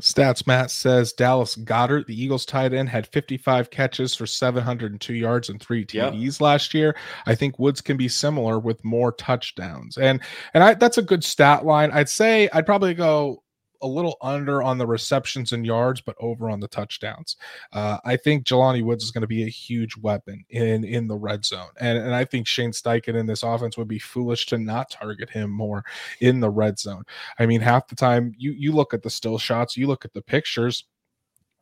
[0.00, 5.48] Stats Matt says Dallas Goedert, the Eagles tight end, had 55 catches for 702 yards
[5.48, 6.12] and three Yep.
[6.14, 6.96] TDs last year.
[7.26, 9.96] I think Woods can be similar with more touchdowns.
[9.98, 10.20] And
[10.54, 11.90] and I that's a good stat line.
[11.92, 13.42] I'd say I'd probably go
[13.82, 17.36] a little under on the receptions and yards, but over on the touchdowns.
[17.72, 21.16] Uh, I think Jelani Woods is going to be a huge weapon in in the
[21.16, 24.58] red zone, and and I think Shane Steichen in this offense would be foolish to
[24.58, 25.84] not target him more
[26.20, 27.04] in the red zone.
[27.38, 30.12] I mean, half the time you you look at the still shots, you look at
[30.12, 30.84] the pictures.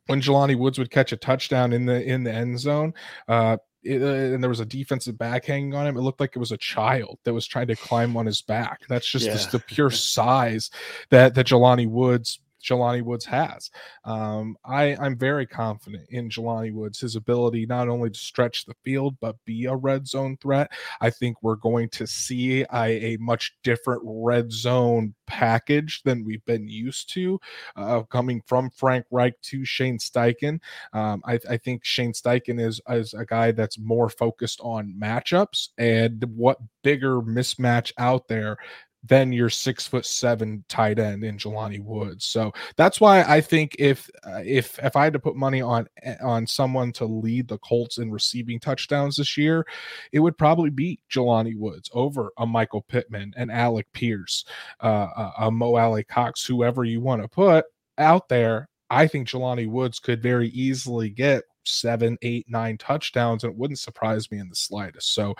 [0.07, 2.93] When Jelani Woods would catch a touchdown in the in the end zone,
[3.27, 6.35] uh, it, uh, and there was a defensive back hanging on him, it looked like
[6.35, 8.81] it was a child that was trying to climb on his back.
[8.89, 9.35] That's just Yeah.
[9.35, 10.71] the, the pure size
[11.11, 13.69] that that Jelani Woods Jelani Woods has.
[14.03, 18.75] Um, I, I'm very confident in Jelani Woods, his ability not only to stretch the
[18.83, 20.71] field, but be a red zone threat.
[21.01, 26.45] I think we're going to see a, a much different red zone package than we've
[26.45, 27.39] been used to
[27.75, 30.59] uh, coming from Frank Reich to Shane Steichen.
[30.93, 35.69] Um, I, I think Shane Steichen is, is a guy that's more focused on matchups
[35.77, 38.57] and what bigger mismatch out there
[39.07, 42.25] than your six foot seven tight end in Jelani Woods.
[42.25, 45.87] So that's why I think if uh, if if I had to put money on
[46.01, 49.65] eh, on someone to lead the Colts in receiving touchdowns this year,
[50.11, 54.45] it would probably be Jelani Woods over a Michael Pittman and Alec Pierce,
[54.83, 57.65] uh, a, a Mo Alie Cox, whoever you want to put
[57.97, 58.67] out there.
[58.89, 63.79] I think Jelani Woods could very easily get seven, eight, nine touchdowns, and it wouldn't
[63.79, 65.13] surprise me in the slightest.
[65.13, 65.35] So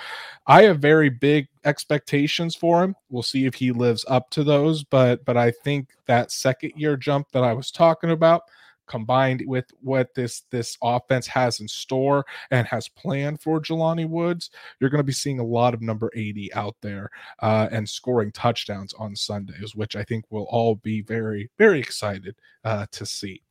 [0.48, 2.96] I have very big expectations for him.
[3.10, 6.98] We'll see if he lives up to those, but but I think that second year
[6.98, 8.44] jump that I was talking about
[8.88, 14.50] combined with what this this offense has in store and has planned for Jelani Woods,
[14.80, 17.10] you're going to be seeing a lot of number 80 out there
[17.42, 22.36] uh, and scoring touchdowns on Sundays, which I think we'll all be very very excited
[22.64, 23.42] uh, to see.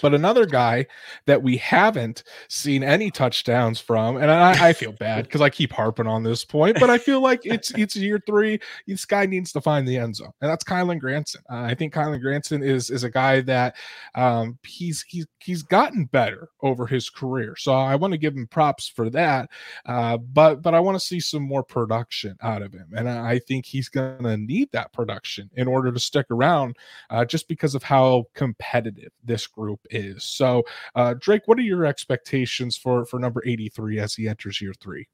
[0.00, 0.86] But another guy
[1.26, 5.72] that we haven't seen any touchdowns from, and I, I feel bad because I keep
[5.72, 8.60] harping on this point, but I feel like it's it's year three.
[8.86, 11.42] This guy needs to find the end zone, and that's Kylen Granson.
[11.50, 13.76] Uh, I think Kylen Granson is is a guy that
[14.14, 17.56] um, he's he's he's gotten better over his career.
[17.56, 19.50] So I want to give him props for that.
[19.86, 23.32] Uh, but but I want to see some more production out of him, and I
[23.32, 26.76] I think he's going to need that production in order to stick around,
[27.10, 30.24] uh, just because of how competitive this group is.
[30.24, 30.64] So,
[30.94, 34.74] uh, Drake, what are your expectations for for number eighty three as he enters year
[34.80, 35.06] three?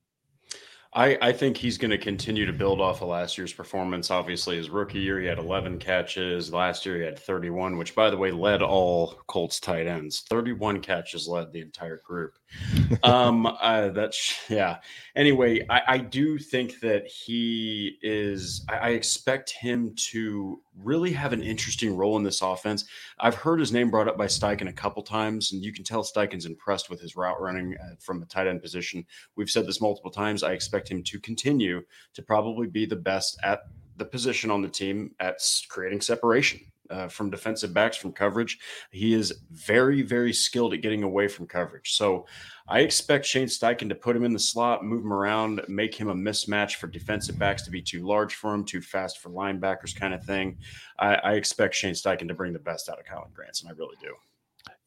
[0.94, 4.10] I, I think he's going to continue to build off of last year's performance.
[4.10, 6.50] Obviously, his rookie year, he had 11 catches.
[6.50, 10.24] Last year, he had 31, which, by the way, led all Colts tight ends.
[10.30, 12.38] 31 catches led the entire group.
[13.02, 14.78] um, uh, that's, yeah.
[15.16, 21.32] Anyway, I, I do think that he is, I, I expect him to really have
[21.32, 22.84] an interesting role in this offense.
[23.18, 26.02] I've heard his name brought up by Steichen a couple times, and you can tell
[26.02, 29.04] Steichen's impressed with his route running uh, from the tight end position.
[29.36, 30.42] We've said this multiple times.
[30.42, 31.82] I expect him to continue
[32.14, 33.60] to probably be the best at
[33.96, 38.58] the position on the team at creating separation uh, from defensive backs from coverage.
[38.90, 41.94] He is very, very skilled at getting away from coverage.
[41.96, 42.26] So
[42.68, 46.08] I expect Shane Steichen to put him in the slot, move him around, make him
[46.08, 49.98] a mismatch for defensive backs to be too large for him, too fast for linebackers,
[49.98, 50.58] kind of thing.
[50.98, 53.96] I, I expect Shane Steichen to bring the best out of Kylen and I really
[54.00, 54.14] do.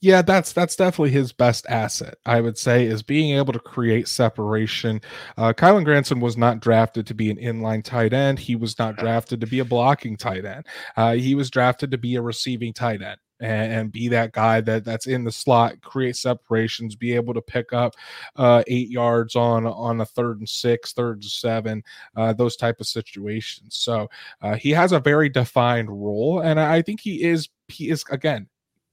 [0.02, 2.18] Yeah, that's that's definitely his best asset.
[2.26, 5.00] I would say is being able to create separation.
[5.38, 8.40] Uh, Kylen Granson was not drafted to be an inline tight end.
[8.40, 10.66] He was not drafted to be a blocking tight end.
[10.98, 14.60] Uh, he was drafted to be a receiving tight end and, and, be that guy
[14.62, 17.94] that that's in the slot, create separations, be able to pick up
[18.38, 21.84] uh, eight yards on on a third and six, third and seven,
[22.16, 23.76] uh, those type of situations.
[23.76, 24.10] So
[24.42, 28.48] uh, he has a very defined role, and I think he is he is again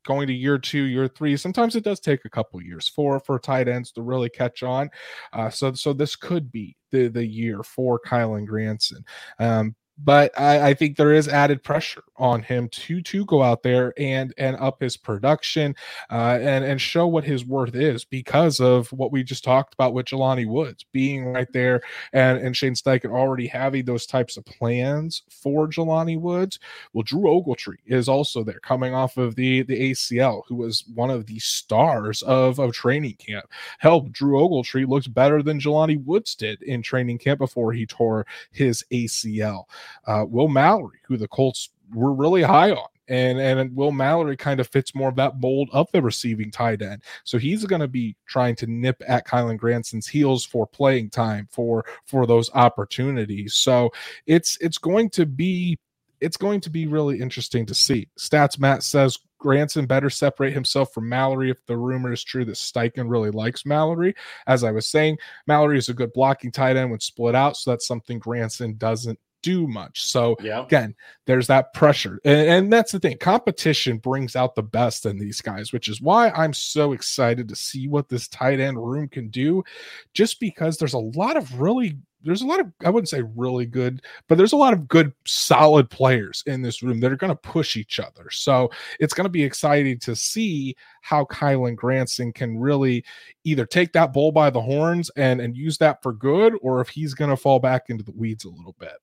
[0.09, 1.37] going to year two, year three.
[1.37, 4.89] Sometimes it does take a couple years for for tight ends to really catch on.
[5.35, 9.05] Uh, so so this could be the the year for Kylen Granson.
[9.39, 13.63] Um, but I, I, think there is added pressure on him to to go out
[13.63, 15.75] there and and up his production
[16.11, 19.95] uh, and and show what his worth is because of what we just talked about
[19.95, 21.83] with Jelani Woods being right there
[22.13, 26.61] and and Shane Steichen already having those types of plans for Jelani Woods.
[26.93, 31.11] Well, Drew Ogletree is also there coming off of the the ACL, who was one
[31.11, 33.47] of the stars of of training camp.
[33.81, 38.27] Hell, Drew Ogletree looks better than Jelani Woods did in training camp before he tore
[38.53, 39.65] his ACL
[40.07, 42.89] uh, Will Mallory, who the Colts were really high on.
[43.11, 46.83] And, and Will Mallory kind of fits more of that mold of the receiving tight
[46.83, 47.03] end.
[47.25, 51.49] So he's going to be trying to nip at Kylen Granson's heels for playing time
[51.51, 53.55] for for those opportunities.
[53.55, 53.91] So
[54.27, 55.79] it's it's going to be
[56.21, 58.09] it's going to be really interesting to see.
[58.19, 62.57] Stats Matt says Granson better separate himself from Mallory if the rumor is true that
[62.57, 64.15] Steichen really likes Mallory.
[64.47, 67.71] As I was saying, Mallory is a good blocking tight end when split out, so
[67.71, 70.05] that's something Granson doesn't do much.
[70.05, 70.65] So yeah.
[70.65, 70.95] again,
[71.27, 72.21] there's that pressure.
[72.25, 73.19] And, and, that's the thing.
[73.19, 77.57] Competition brings out the best in these guys, which is why I'm so excited to
[77.57, 79.65] see what this tight end room can do.
[80.13, 83.67] Just because there's a lot of really there's a lot of I wouldn't say really
[83.67, 87.33] good, but there's a lot of good solid players in this room that are going
[87.33, 88.29] to push each other.
[88.31, 93.05] So it's going to be exciting to see how Kylen Granson can really
[93.45, 96.89] either take that bull by the horns and and use that for good, or if
[96.89, 98.99] he's going to fall back into the weeds a little bit.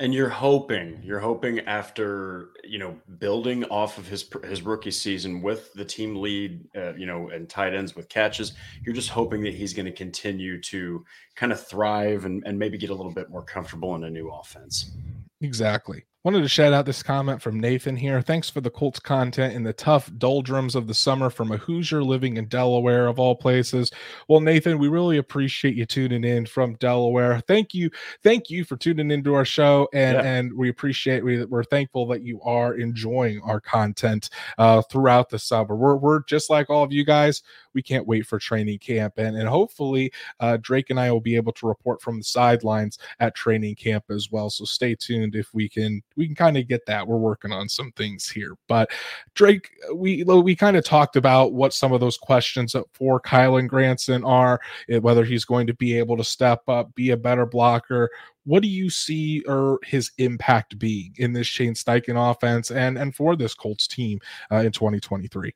[0.00, 5.42] And you're hoping, you're hoping after you know building off of his his rookie season
[5.42, 8.54] with the team lead, uh, you know, and tight ends with catches.
[8.84, 11.04] You're just hoping that he's going to continue to
[11.36, 14.30] kind of thrive and, and maybe get a little bit more comfortable in a new
[14.30, 14.92] offense.
[15.40, 16.04] Exactly.
[16.24, 18.22] Wanted to shout out this comment from Nathan here.
[18.22, 22.02] Thanks for the Colts content in the tough doldrums of the summer from a Hoosier
[22.02, 23.90] living in Delaware, of all places.
[24.26, 27.40] Well, Nathan, we really appreciate you tuning in from Delaware.
[27.40, 27.90] Thank you.
[28.22, 29.86] Thank you for tuning into our show.
[29.92, 30.22] And, yeah.
[30.22, 35.38] and we appreciate, we, we're thankful that you are enjoying our content uh, throughout the
[35.38, 35.76] summer.
[35.76, 37.42] We're, we're just like all of you guys
[37.74, 39.14] we can't wait for training camp.
[39.18, 42.98] And, and hopefully, uh, Drake and I will be able to report from the sidelines
[43.20, 44.48] at training camp as well.
[44.48, 47.06] So stay tuned if we can, we can kind of get that.
[47.06, 48.54] We're working on some things here.
[48.68, 48.90] But
[49.34, 54.24] Drake, we, we kind of talked about what some of those questions for Kylen Granson
[54.24, 58.10] are, eh, whether he's going to be able to step up, be a better blocker,
[58.44, 63.14] what do you see or his impact being in this Shane Steichen offense and and
[63.14, 64.20] for this Colts team
[64.52, 65.54] uh, in 2023?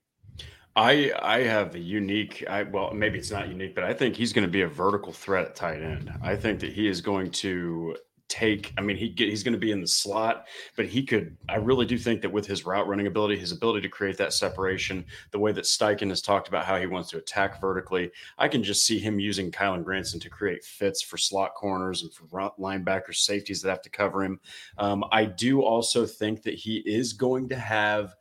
[0.76, 2.44] I I have a unique.
[2.48, 5.12] I well, maybe it's not unique, but I think he's going to be a vertical
[5.12, 6.12] threat at tight end.
[6.22, 7.96] I think that he is going to
[8.28, 8.72] take.
[8.76, 11.36] I mean, he he's going to be in the slot, but he could.
[11.48, 14.32] I really do think that with his route running ability, his ability to create that
[14.32, 18.48] separation, the way that Steichen has talked about how he wants to attack vertically, I
[18.48, 22.24] can just see him using Kylen Granson to create fits for slot corners and for
[22.58, 24.40] linebackers, safeties that have to cover him.
[24.76, 28.14] Um, I do also think that he is going to have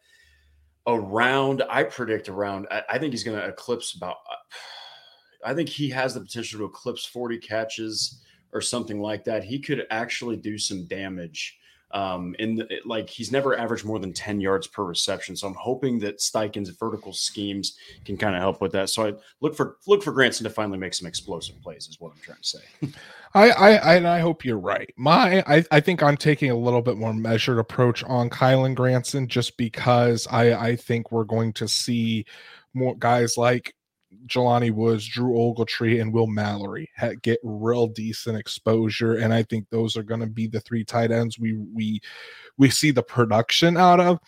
[0.88, 4.18] around, I predict around, I, I think he's going to eclipse about,
[5.44, 8.22] I think he has the potential to eclipse 40 catches
[8.54, 9.44] or something like that.
[9.44, 11.60] He could actually do some damage.
[11.92, 15.38] Um, the, like he's never averaged more than 10 yards per reception.
[15.38, 18.90] So I'm hoping that Steichen's vertical schemes can kind of help with that.
[18.90, 22.12] So I look for look for Granson to finally make some explosive plays is what
[22.12, 23.00] I'm trying to say.
[23.34, 24.94] I, I and I hope you're right.
[24.98, 29.28] My I, I think I'm taking a little bit more measured approach on Kylen Granson
[29.28, 32.26] just because I I think we're going to see
[32.74, 33.74] more guys like
[34.28, 36.90] Jelani Woods, Drew Ogletree, and Will Mallory
[37.22, 41.12] get real decent exposure, and I think those are going to be the three tight
[41.12, 42.02] ends we we
[42.58, 44.20] we see the production out of.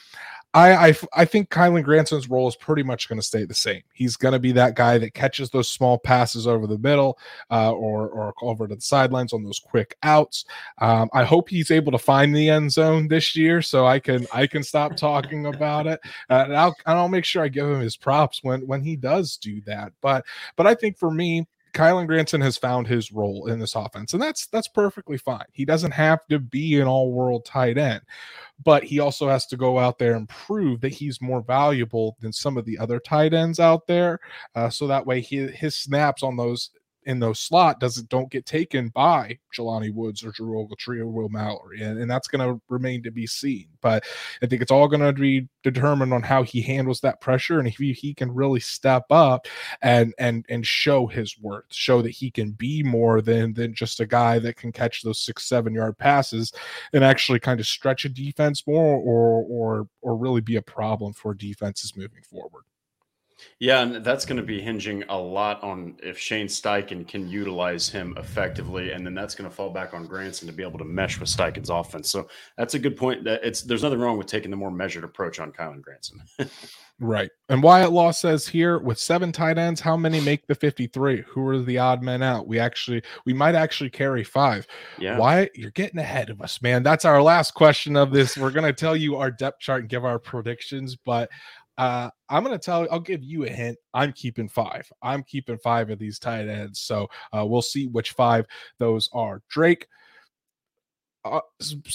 [0.54, 3.84] I, I, I think Kylen Granson's role is pretty much going to stay the same.
[3.94, 7.20] He's going to be that guy that catches those small passes over the middle
[7.52, 10.46] uh, or or over to the sidelines on those quick outs.
[10.80, 14.26] Um, I hope he's able to find the end zone this year so I can
[14.34, 16.00] I can stop talking about it.
[16.30, 18.96] Uh, and I'll and I'll make sure I give him his props when when he
[18.96, 19.94] does do that.
[20.02, 20.26] But
[20.56, 24.22] but I think for me, Kylen Granson has found his role in this offense, and
[24.22, 25.46] that's that's perfectly fine.
[25.52, 28.02] He doesn't have to be an all-world tight end,
[28.64, 32.34] but he also has to go out there and prove that he's more valuable than
[32.34, 34.20] some of the other tight ends out there.
[34.56, 36.72] Uh, so that way, he, his snaps on those
[37.10, 41.28] in those slot doesn't don't get taken by Jelani Woods or Drew Ogletree or Will
[41.28, 43.66] Mallory, and, and that's going to remain to be seen.
[43.82, 44.04] But
[44.44, 47.68] I think it's all going to be determined on how he handles that pressure and
[47.68, 49.48] if he, he can really step up
[49.82, 54.00] and and and show his worth, show that he can be more than than just
[54.00, 56.54] a guy that can catch those six seven yard passes
[56.94, 61.12] and actually kind of stretch a defense more or or or really be a problem
[61.12, 62.64] for defenses moving forward.
[63.60, 67.90] Yeah, and that's going to be hinging a lot on if Shane Steichen can utilize
[67.90, 70.86] him effectively, and then that's going to fall back on Granson to be able to
[70.86, 72.10] mesh with Steichen's offense.
[72.10, 72.28] So
[72.58, 73.24] that's a good point.
[73.26, 76.22] That it's there's nothing wrong with taking the more measured approach on Kylen Granson.
[77.00, 77.30] right.
[77.50, 81.24] And Wyatt Law says here with seven tight ends, how many make the 53?
[81.28, 82.48] Who are the odd men out?
[82.48, 84.68] We actually we might actually carry five.
[84.98, 85.18] Yeah.
[85.18, 86.84] Wyatt, you're getting ahead of us, man.
[86.84, 88.38] That's our last question of this.
[88.38, 91.30] We're gonna tell you our depth chart and give our predictions, but
[91.78, 93.78] uh, I'm going to tell I'll give you a hint.
[93.94, 94.90] I'm keeping five.
[95.02, 96.80] I'm keeping five of these tight ends.
[96.80, 98.46] So uh, we'll see which five
[98.78, 99.42] those are.
[99.50, 99.88] Drake,
[101.26, 101.42] uh,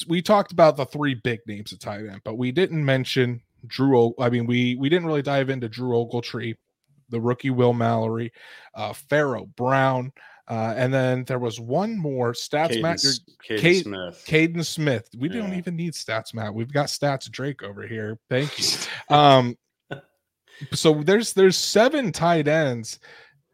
[0.08, 4.14] we talked about the three big names of tight end, but we didn't mention Drew.
[4.18, 6.56] I mean, we we didn't really dive into Drew Ogletree,
[7.08, 8.32] the rookie Will Mallory,
[8.74, 10.12] uh, Pharaoh Brown.
[10.46, 12.98] Uh, and then there was one more stats, Kaden, Matt.
[12.98, 14.24] Kaden Cade, Smith.
[14.28, 15.08] Kaden Smith.
[15.16, 15.40] We yeah.
[15.40, 16.52] don't even need stats, Matt.
[16.52, 18.18] We've got stats Drake over here.
[18.28, 18.64] Thank you.
[19.14, 19.56] Um,
[20.72, 22.98] so there's there's seven tight ends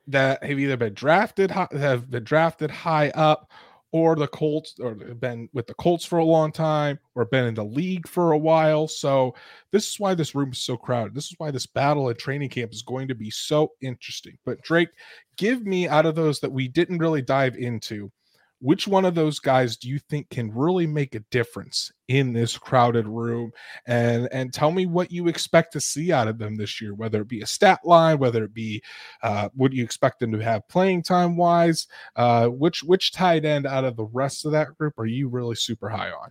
[0.06, 3.50] that have either been drafted have been drafted high up
[3.92, 7.54] or the Colts or been with the Colts for a long time or been in
[7.54, 8.86] the league for a while.
[8.86, 9.34] So
[9.72, 11.14] this is why this room is so crowded.
[11.14, 14.38] This is why this battle at training camp is going to be so interesting.
[14.44, 14.90] But Drake,
[15.36, 18.12] give me out of those that we didn't really dive into,
[18.60, 22.56] which one of those guys do you think can really make a difference in this
[22.56, 23.50] crowded room
[23.86, 27.22] and and tell me what you expect to see out of them this year whether
[27.22, 28.82] it be a stat line whether it be
[29.22, 31.86] uh, what you expect them to have playing time wise
[32.16, 35.56] uh, which which tight end out of the rest of that group are you really
[35.56, 36.30] super high on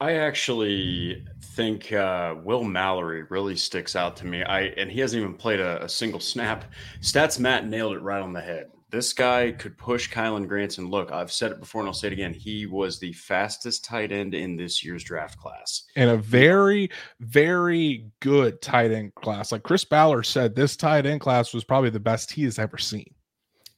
[0.00, 4.42] I actually think uh, Will Mallory really sticks out to me.
[4.42, 6.64] I and he hasn't even played a, a single snap.
[7.00, 10.88] Stats Matt nailed it right on the head this guy could push Kylen Granson.
[10.88, 12.32] Look, I've said it before and I'll say it again.
[12.32, 15.82] He was the fastest tight end in this year's draft class.
[15.96, 19.50] And a very, very good tight end class.
[19.50, 22.78] Like Chris Ballard said, this tight end class was probably the best he has ever
[22.78, 23.12] seen.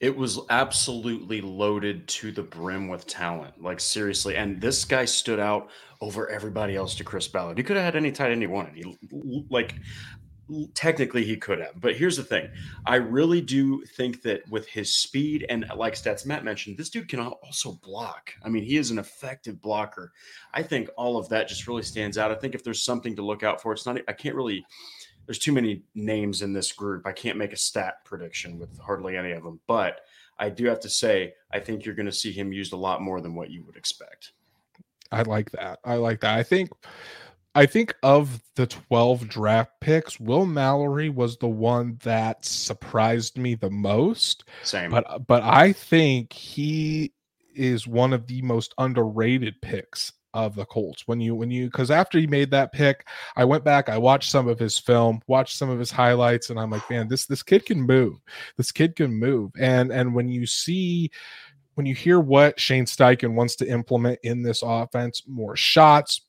[0.01, 3.63] It was absolutely loaded to the brim with talent.
[3.63, 4.37] Like seriously.
[4.37, 5.71] And this guy stood out
[6.03, 7.57] over everybody else to Chris Ballard.
[7.57, 8.75] He could have had any tight end he wanted.
[8.75, 9.77] He like
[10.75, 12.49] technically he could have but here's the thing.
[12.85, 16.91] I really do think that with his speed and uh, like stats matt mentioned this
[16.91, 18.33] dude can also block.
[18.45, 20.13] I mean he is an effective blocker.
[20.55, 22.31] I think all of that just really stands out.
[22.31, 24.65] I think if there's something to look out for it's not i can't really
[25.27, 27.05] there's too many names in this group.
[27.05, 30.01] I can't make a stat prediction with hardly any of them but
[30.39, 33.03] i do have to say i think you're going to see him used a lot
[33.03, 34.33] more than what you would expect.
[35.13, 35.79] I like that.
[35.85, 36.39] I like that.
[36.39, 36.71] I think
[37.57, 43.55] I think of the 12 draft picks, Will Mallory was the one that surprised me
[43.55, 44.45] the most.
[44.63, 44.91] Same.
[44.91, 47.15] But but I think he
[47.55, 51.05] is one of the most underrated picks of the Colts.
[51.07, 54.31] When you when you cuz after he made that pick, I went back, I watched
[54.31, 57.43] some of his film, watched some of his highlights and I'm like, man, this this
[57.43, 58.19] kid can move.
[58.59, 59.53] This kid can move.
[59.59, 61.11] And and when you see
[61.73, 66.21] when you hear what Shane Steichen wants to implement in this offense, more shots,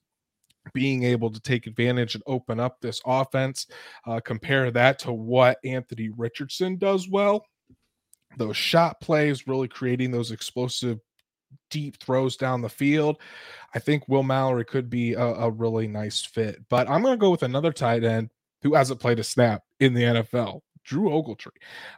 [0.74, 3.68] being able to take advantage and open up this offense.
[4.06, 7.46] Uh, compare that to what Anthony Richardson does well.
[8.38, 11.00] Those shot plays, really creating those explosive
[11.70, 13.18] deep throws down the field.
[13.74, 16.58] I think Will Mallory could be a, a really nice fit.
[16.70, 18.30] But I'm going to go with another tight end
[18.64, 20.62] who hasn't played a snap in the NFL.
[20.88, 21.50] Drew Ogletree.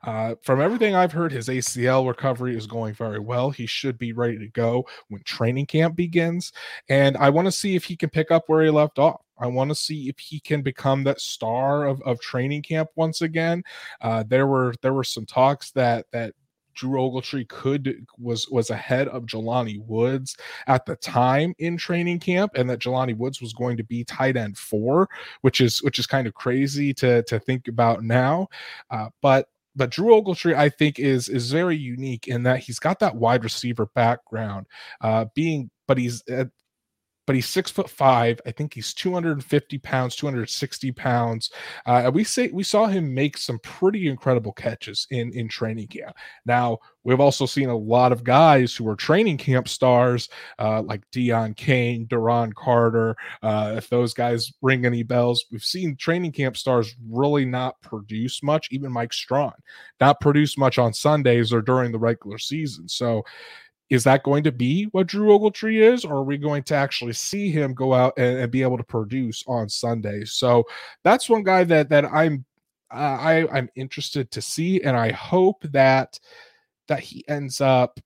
[0.03, 3.51] Uh, from everything I've heard, his ACL recovery is going very well.
[3.51, 6.51] He should be ready to go when training camp begins.
[6.89, 9.21] And I want to see if he can pick up where he left off.
[9.37, 13.21] I want to see if he can become that star of, of training camp once
[13.21, 13.63] again.
[14.01, 16.33] Uh, there were there were some talks that that
[16.75, 22.53] Drew Ogletree could was was ahead of Jelani Woods at the time in training camp,
[22.55, 25.09] and that Jelani Woods was going to be tight end four,
[25.41, 28.47] which is which is kind of crazy to to think about now.
[28.89, 32.99] Uh, but but Drew Ogletree, I think, is is very unique in that he's got
[32.99, 34.67] that wide receiver background,
[35.01, 36.45] uh, being but he's uh,
[37.29, 38.41] but he's six foot five.
[38.47, 41.51] I think he's 250 pounds, 260 pounds.
[41.85, 46.15] Uh, we say we saw him make some pretty incredible catches in in training camp.
[46.47, 50.27] Now we've also seen a lot of guys who are training camp stars,
[50.57, 53.15] uh, like Deon Cain, Duron Carter.
[53.43, 58.41] Uh, if those guys ring any bells, we've seen training camp stars really not produce
[58.41, 58.69] much.
[58.71, 59.53] Even Mike Strachan
[60.01, 62.89] not produce much on Sundays or during the regular season.
[62.89, 63.23] So
[63.89, 67.13] is that going to be what Drew Ogletree is, or are we going to actually
[67.13, 70.25] see him go out and, and be able to produce on Sunday?
[70.25, 70.63] So
[71.03, 72.45] that's one guy that that I'm
[72.93, 76.19] uh, I I'm interested to see, and I hope that
[76.87, 77.99] that he ends up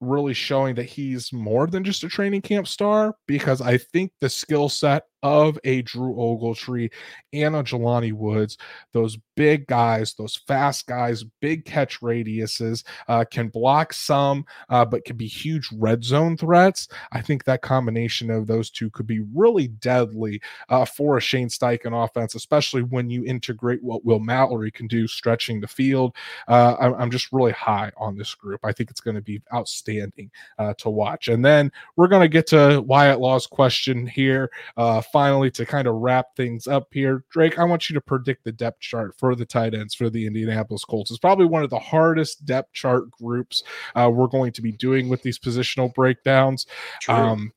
[0.00, 4.28] really showing that he's more than just a training camp star because I think the
[4.28, 6.92] skill set of a Drew Ogletree
[7.32, 8.56] and a Jelani Woods,
[8.92, 15.04] those big guys, those fast guys, big catch radiuses, uh, can block some, uh, but
[15.04, 16.86] can be huge red zone threats.
[17.10, 21.48] I think that combination of those two could be really deadly uh, for a Shane
[21.48, 26.14] Steichen offense, especially when you integrate what Will Mallory can do stretching the field.
[26.46, 28.60] Uh, I'm, I'm, just really high on this group.
[28.64, 31.28] I think it's going to be outstanding uh, to watch.
[31.28, 35.88] And then we're going to get to Wyatt Law's question here uh, finally to kind
[35.88, 39.34] of wrap things up here, Drake, I want you to predict the depth chart for
[39.34, 41.10] the tight ends for the Indianapolis Colts.
[41.10, 43.62] It's probably one of the hardest depth chart groups
[43.94, 46.66] uh, we're going to be doing with these positional breakdowns.
[47.08, 47.50] Um,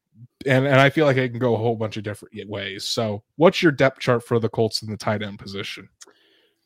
[0.45, 2.85] and, and I feel like it can go a whole bunch of different ways.
[2.85, 5.89] So, what's your depth chart for the Colts in the tight end position?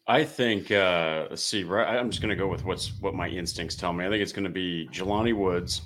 [0.06, 0.70] I think.
[0.70, 1.64] Uh, let's see.
[1.64, 4.06] Right, I'm just going to go with what's what my instincts tell me.
[4.06, 5.82] I think it's going to be Jelani Woods.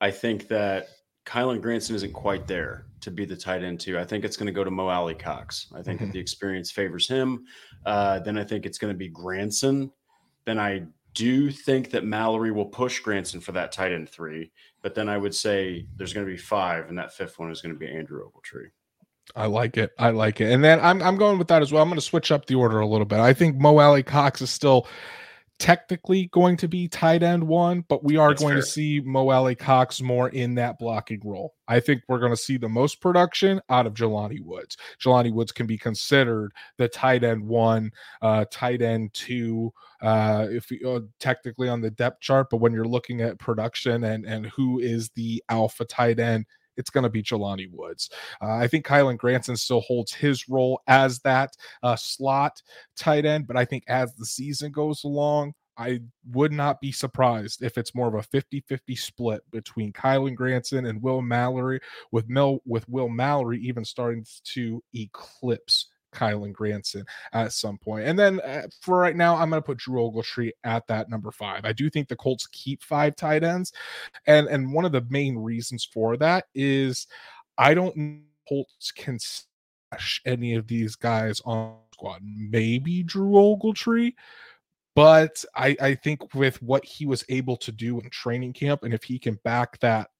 [0.00, 0.90] I think that
[1.28, 3.98] Kylen Granson isn't quite there to be the tight end too.
[3.98, 5.66] I think it's going to go to Mo Alie-Cox.
[5.74, 6.06] I think mm-hmm.
[6.06, 7.44] that the experience favors him.
[7.84, 9.92] Uh, then I think it's going to be Granson.
[10.46, 14.50] Then I do think that Mallory will push Granson for that tight end three.
[14.80, 17.60] But then I would say there's going to be five, and that fifth one is
[17.60, 18.70] going to be Andrew Ogletree.
[19.36, 19.90] I like it.
[19.98, 20.50] I like it.
[20.50, 21.82] And then I'm I'm going with that as well.
[21.82, 23.18] I'm going to switch up the order a little bit.
[23.18, 24.86] I think Mo Alie-Cox is still
[25.58, 28.62] technically going to be tight end one, but we are That's going fair.
[28.62, 31.54] to see Mo Alie-Cox more in that blocking role.
[31.66, 34.76] I think we're going to see the most production out of Jelani Woods.
[35.02, 37.90] Jelani Woods can be considered the tight end one,
[38.22, 42.48] uh, tight end two, uh, if you, uh, technically on the depth chart.
[42.50, 46.46] But when you're looking at production and and who is the alpha tight end,
[46.78, 48.08] it's going to be Jelani Woods.
[48.40, 52.62] Uh, I think Kylen Granson still holds his role as that uh, slot
[52.96, 56.00] tight end, but I think as the season goes along, I
[56.32, 61.00] would not be surprised if it's more of a 50-50 split between Kylen Granson and
[61.00, 65.86] Will Mallory, with Mel with Will Mallory even starting to eclipse
[66.18, 68.06] Kylen Granson at some point.
[68.06, 71.30] And then uh, for right now, I'm going to put Drew Ogletree at that number
[71.30, 71.64] five.
[71.64, 73.72] I do think the Colts keep five tight ends,
[74.26, 77.06] and and one of the main reasons for that is
[77.56, 82.20] I don't Colts can stash any of these guys on squad.
[82.22, 84.14] Maybe Drew Ogletree.
[84.94, 88.92] But I, I think with what he was able to do in training camp, and
[88.92, 90.10] if he can back that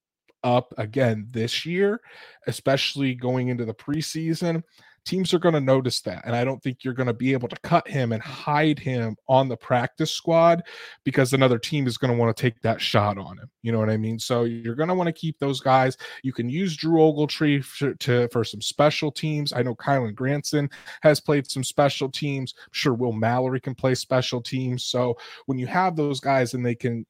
[0.44, 2.00] up again this year,
[2.46, 4.62] especially going into the preseason,
[5.04, 6.22] teams are going to notice that.
[6.24, 9.16] And I don't think you're going to be able to cut him and hide him
[9.28, 10.62] on the practice squad
[11.04, 13.50] because another team is going to want to take that shot on him.
[13.62, 14.18] You know what I mean?
[14.18, 15.96] So you're going to want to keep those guys.
[16.22, 19.52] You can use Drew Ogletree for, to, for some special teams.
[19.52, 20.68] I know Kylen Granson
[21.02, 22.54] has played some special teams.
[22.58, 24.84] I'm sure Will Mallory can play special teams.
[24.84, 27.06] So when you have those guys and they can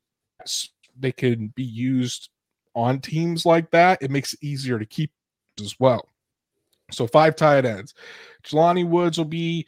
[1.00, 2.30] they can be used
[2.74, 5.10] on teams like that, it makes it easier to keep
[5.60, 6.08] as well.
[6.90, 7.94] So five tight ends.
[8.44, 9.66] Jelani Woods will be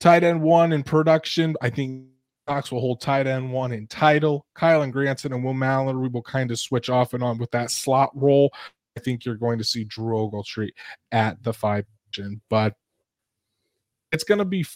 [0.00, 1.54] tight end one in production.
[1.60, 2.06] I think
[2.46, 4.46] Cox will hold tight end one in title.
[4.56, 8.10] Kylen Granson and Will Mallory will kind of switch off and on with that slot
[8.14, 8.50] role.
[8.96, 10.70] I think you're going to see Drew Ogletree
[11.12, 12.74] at the five position, but
[14.10, 14.66] it's going to be.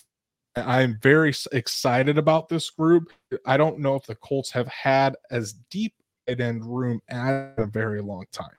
[0.55, 3.13] I'm very excited about this group.
[3.45, 5.93] I don't know if the Colts have had as deep
[6.29, 8.57] an end room at a very long time.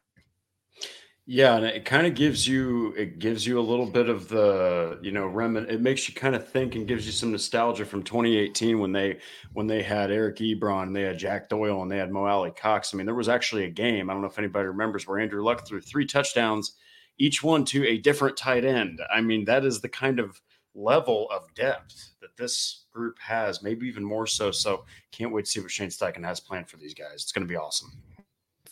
[1.30, 4.98] Yeah, and it kind of gives you it gives you a little bit of the
[5.02, 5.70] you know remnant.
[5.70, 9.20] It makes you kind of think and gives you some nostalgia from 2018 when they
[9.52, 12.94] when they had Eric Ebron, and they had Jack Doyle, and they had Mo Alie-Cox.
[12.94, 14.10] I mean, there was actually a game.
[14.10, 16.76] I don't know if anybody remembers where Andrew Luck threw three touchdowns
[17.18, 19.02] each one to a different tight end.
[19.14, 20.40] I mean, that is the kind of
[20.76, 24.52] level of depth that this group has, maybe even more so.
[24.52, 27.16] So can't wait to see what Shane Steichen has planned for these guys.
[27.16, 27.92] It's going to be awesome.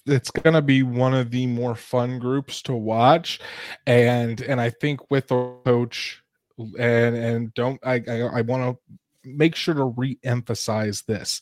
[0.06, 3.40] It's going to be one of the more fun groups to watch,
[3.88, 6.22] and and I think with the coach,
[6.58, 11.42] and and don't I I, I want to make sure to re-emphasize this: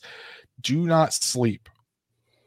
[0.62, 1.68] do not sleep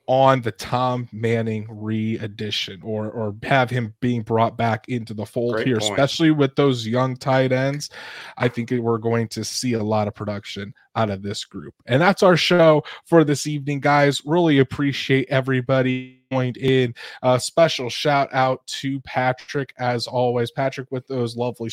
[0.07, 5.55] on the Tom Manning re-edition or or have him being brought back into the fold
[5.55, 5.91] Great here, point.
[5.91, 7.89] especially with those young tight ends.
[8.37, 11.73] I think we're going to see a lot of production out of this group.
[11.85, 14.21] And that's our show for this evening, guys.
[14.25, 16.95] Really appreciate everybody joined in.
[17.21, 20.51] A special shout out to Patrick as always.
[20.51, 21.69] Patrick with those lovely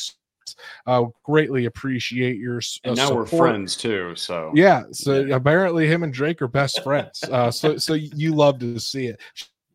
[0.87, 2.59] uh, greatly appreciate your.
[2.59, 3.33] Uh, and now support.
[3.33, 4.15] we're friends too.
[4.17, 5.37] So yeah, so yeah.
[5.37, 7.23] apparently him and Drake are best friends.
[7.25, 9.21] Uh, so so you love to see it.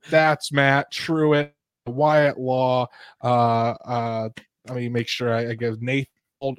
[0.10, 1.52] That's Matt Truitt,
[1.86, 2.88] Wyatt Law.
[3.22, 4.30] Uh, uh,
[4.68, 6.08] let me make sure I, I give Nathan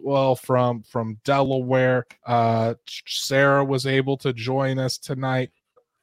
[0.02, 2.06] well from from Delaware.
[2.26, 2.74] Uh,
[3.06, 5.50] Sarah was able to join us tonight,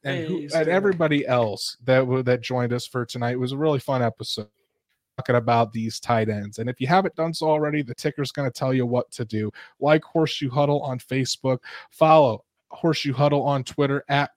[0.03, 3.80] and, who, and everybody else that that joined us for tonight it was a really
[3.80, 4.47] fun episode
[5.18, 6.59] talking about these tight ends.
[6.59, 9.26] And if you haven't done so already, the ticker's going to tell you what to
[9.26, 9.51] do.
[9.80, 11.59] Like Horseshoe Huddle on Facebook,
[11.91, 14.32] follow Horseshoe Huddle on Twitter at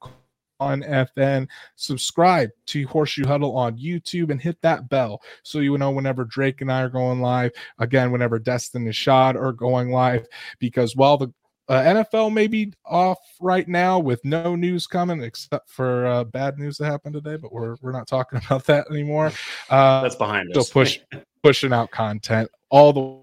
[0.59, 1.49] on FN.
[1.77, 6.61] Subscribe to Horseshoe Huddle on YouTube and hit that bell so you know whenever Drake
[6.61, 7.53] and I are going live.
[7.79, 10.27] Again, whenever Destin and Shad are going live,
[10.59, 11.33] because while the
[11.71, 16.59] uh, NFL may be off right now with no news coming except for uh, bad
[16.59, 19.31] news that happened today, but we're we're not talking about that anymore.
[19.71, 20.67] Uh, That's behind us.
[20.67, 20.99] Still push
[21.45, 23.21] pushing out content all the way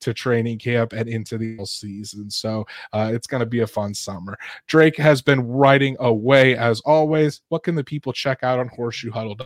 [0.00, 2.30] to training camp and into the season.
[2.30, 4.36] So uh, it's going to be a fun summer.
[4.66, 7.42] Drake has been writing away as always.
[7.48, 9.36] What can the people check out on Horseshoe Huddle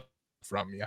[0.43, 0.85] from you?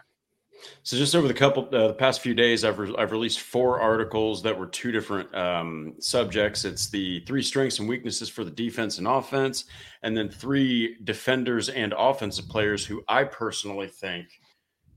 [0.83, 3.79] So just over the couple uh, the past few days, I've re- I've released four
[3.79, 6.65] articles that were two different um, subjects.
[6.65, 9.65] It's the three strengths and weaknesses for the defense and offense,
[10.03, 14.27] and then three defenders and offensive players who I personally think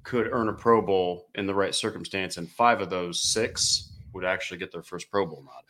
[0.03, 2.37] could earn a Pro Bowl in the right circumstance.
[2.37, 5.65] And five of those six would actually get their first Pro Bowl nod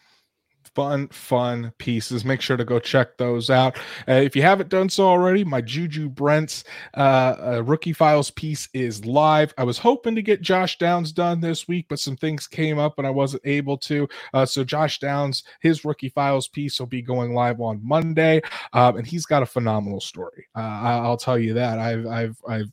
[0.79, 2.25] fun, fun pieces.
[2.25, 3.77] Make sure to go check those out.
[4.07, 6.63] Uh, if you haven't done so already, my Juju Brents
[6.97, 9.53] uh, uh, rookie files piece is live.
[9.59, 12.97] I was hoping to get Josh Downs done this week, but some things came up
[12.99, 14.09] and I wasn't able to.
[14.33, 18.41] Uh, so Josh Downs, his rookie files piece will be going live on Monday,
[18.73, 20.47] um, and he's got a phenomenal story.
[20.55, 21.81] Uh, I'll tell you that.
[21.81, 22.71] I've I've I've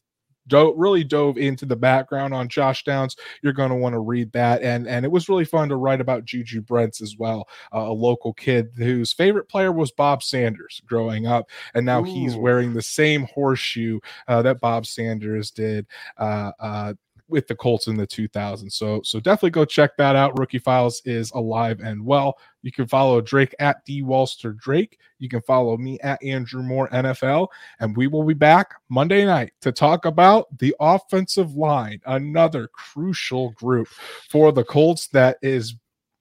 [0.48, 4.32] do- really dove into the background on Josh Downs, you're going to want to read
[4.34, 4.62] that.
[4.62, 7.94] And and it was really fun to write about Juju Brents as well, uh, a
[7.94, 12.04] local kid whose favorite player was Bob Sanders growing up, and now Ooh.
[12.04, 15.86] he's wearing the same horseshoe uh, that Bob Sanders did.
[16.18, 16.94] Uh, uh
[17.28, 18.72] with the Colts in the 2000s.
[18.74, 20.38] So so definitely go check that out.
[20.38, 22.38] Rookie Files is alive and well.
[22.62, 25.00] You can follow Drake at D Walster Drake.
[25.20, 27.48] You can follow me at Andrew Moore NFL,
[27.80, 33.52] and we will be back Monday night to talk about the offensive line, another crucial
[33.52, 33.88] group
[34.30, 35.76] for the Colts that is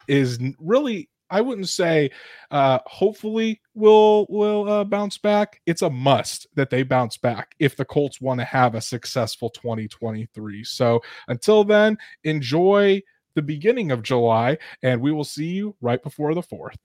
[0.07, 2.11] is really I wouldn't say
[2.51, 5.61] uh hopefully will will uh, bounce back.
[5.67, 9.51] It's a must that they bounce back if the Colts want to have a successful
[9.51, 10.65] 2023.
[10.65, 13.03] So until then, enjoy
[13.35, 16.77] the beginning of July and we will see you right before the 4th.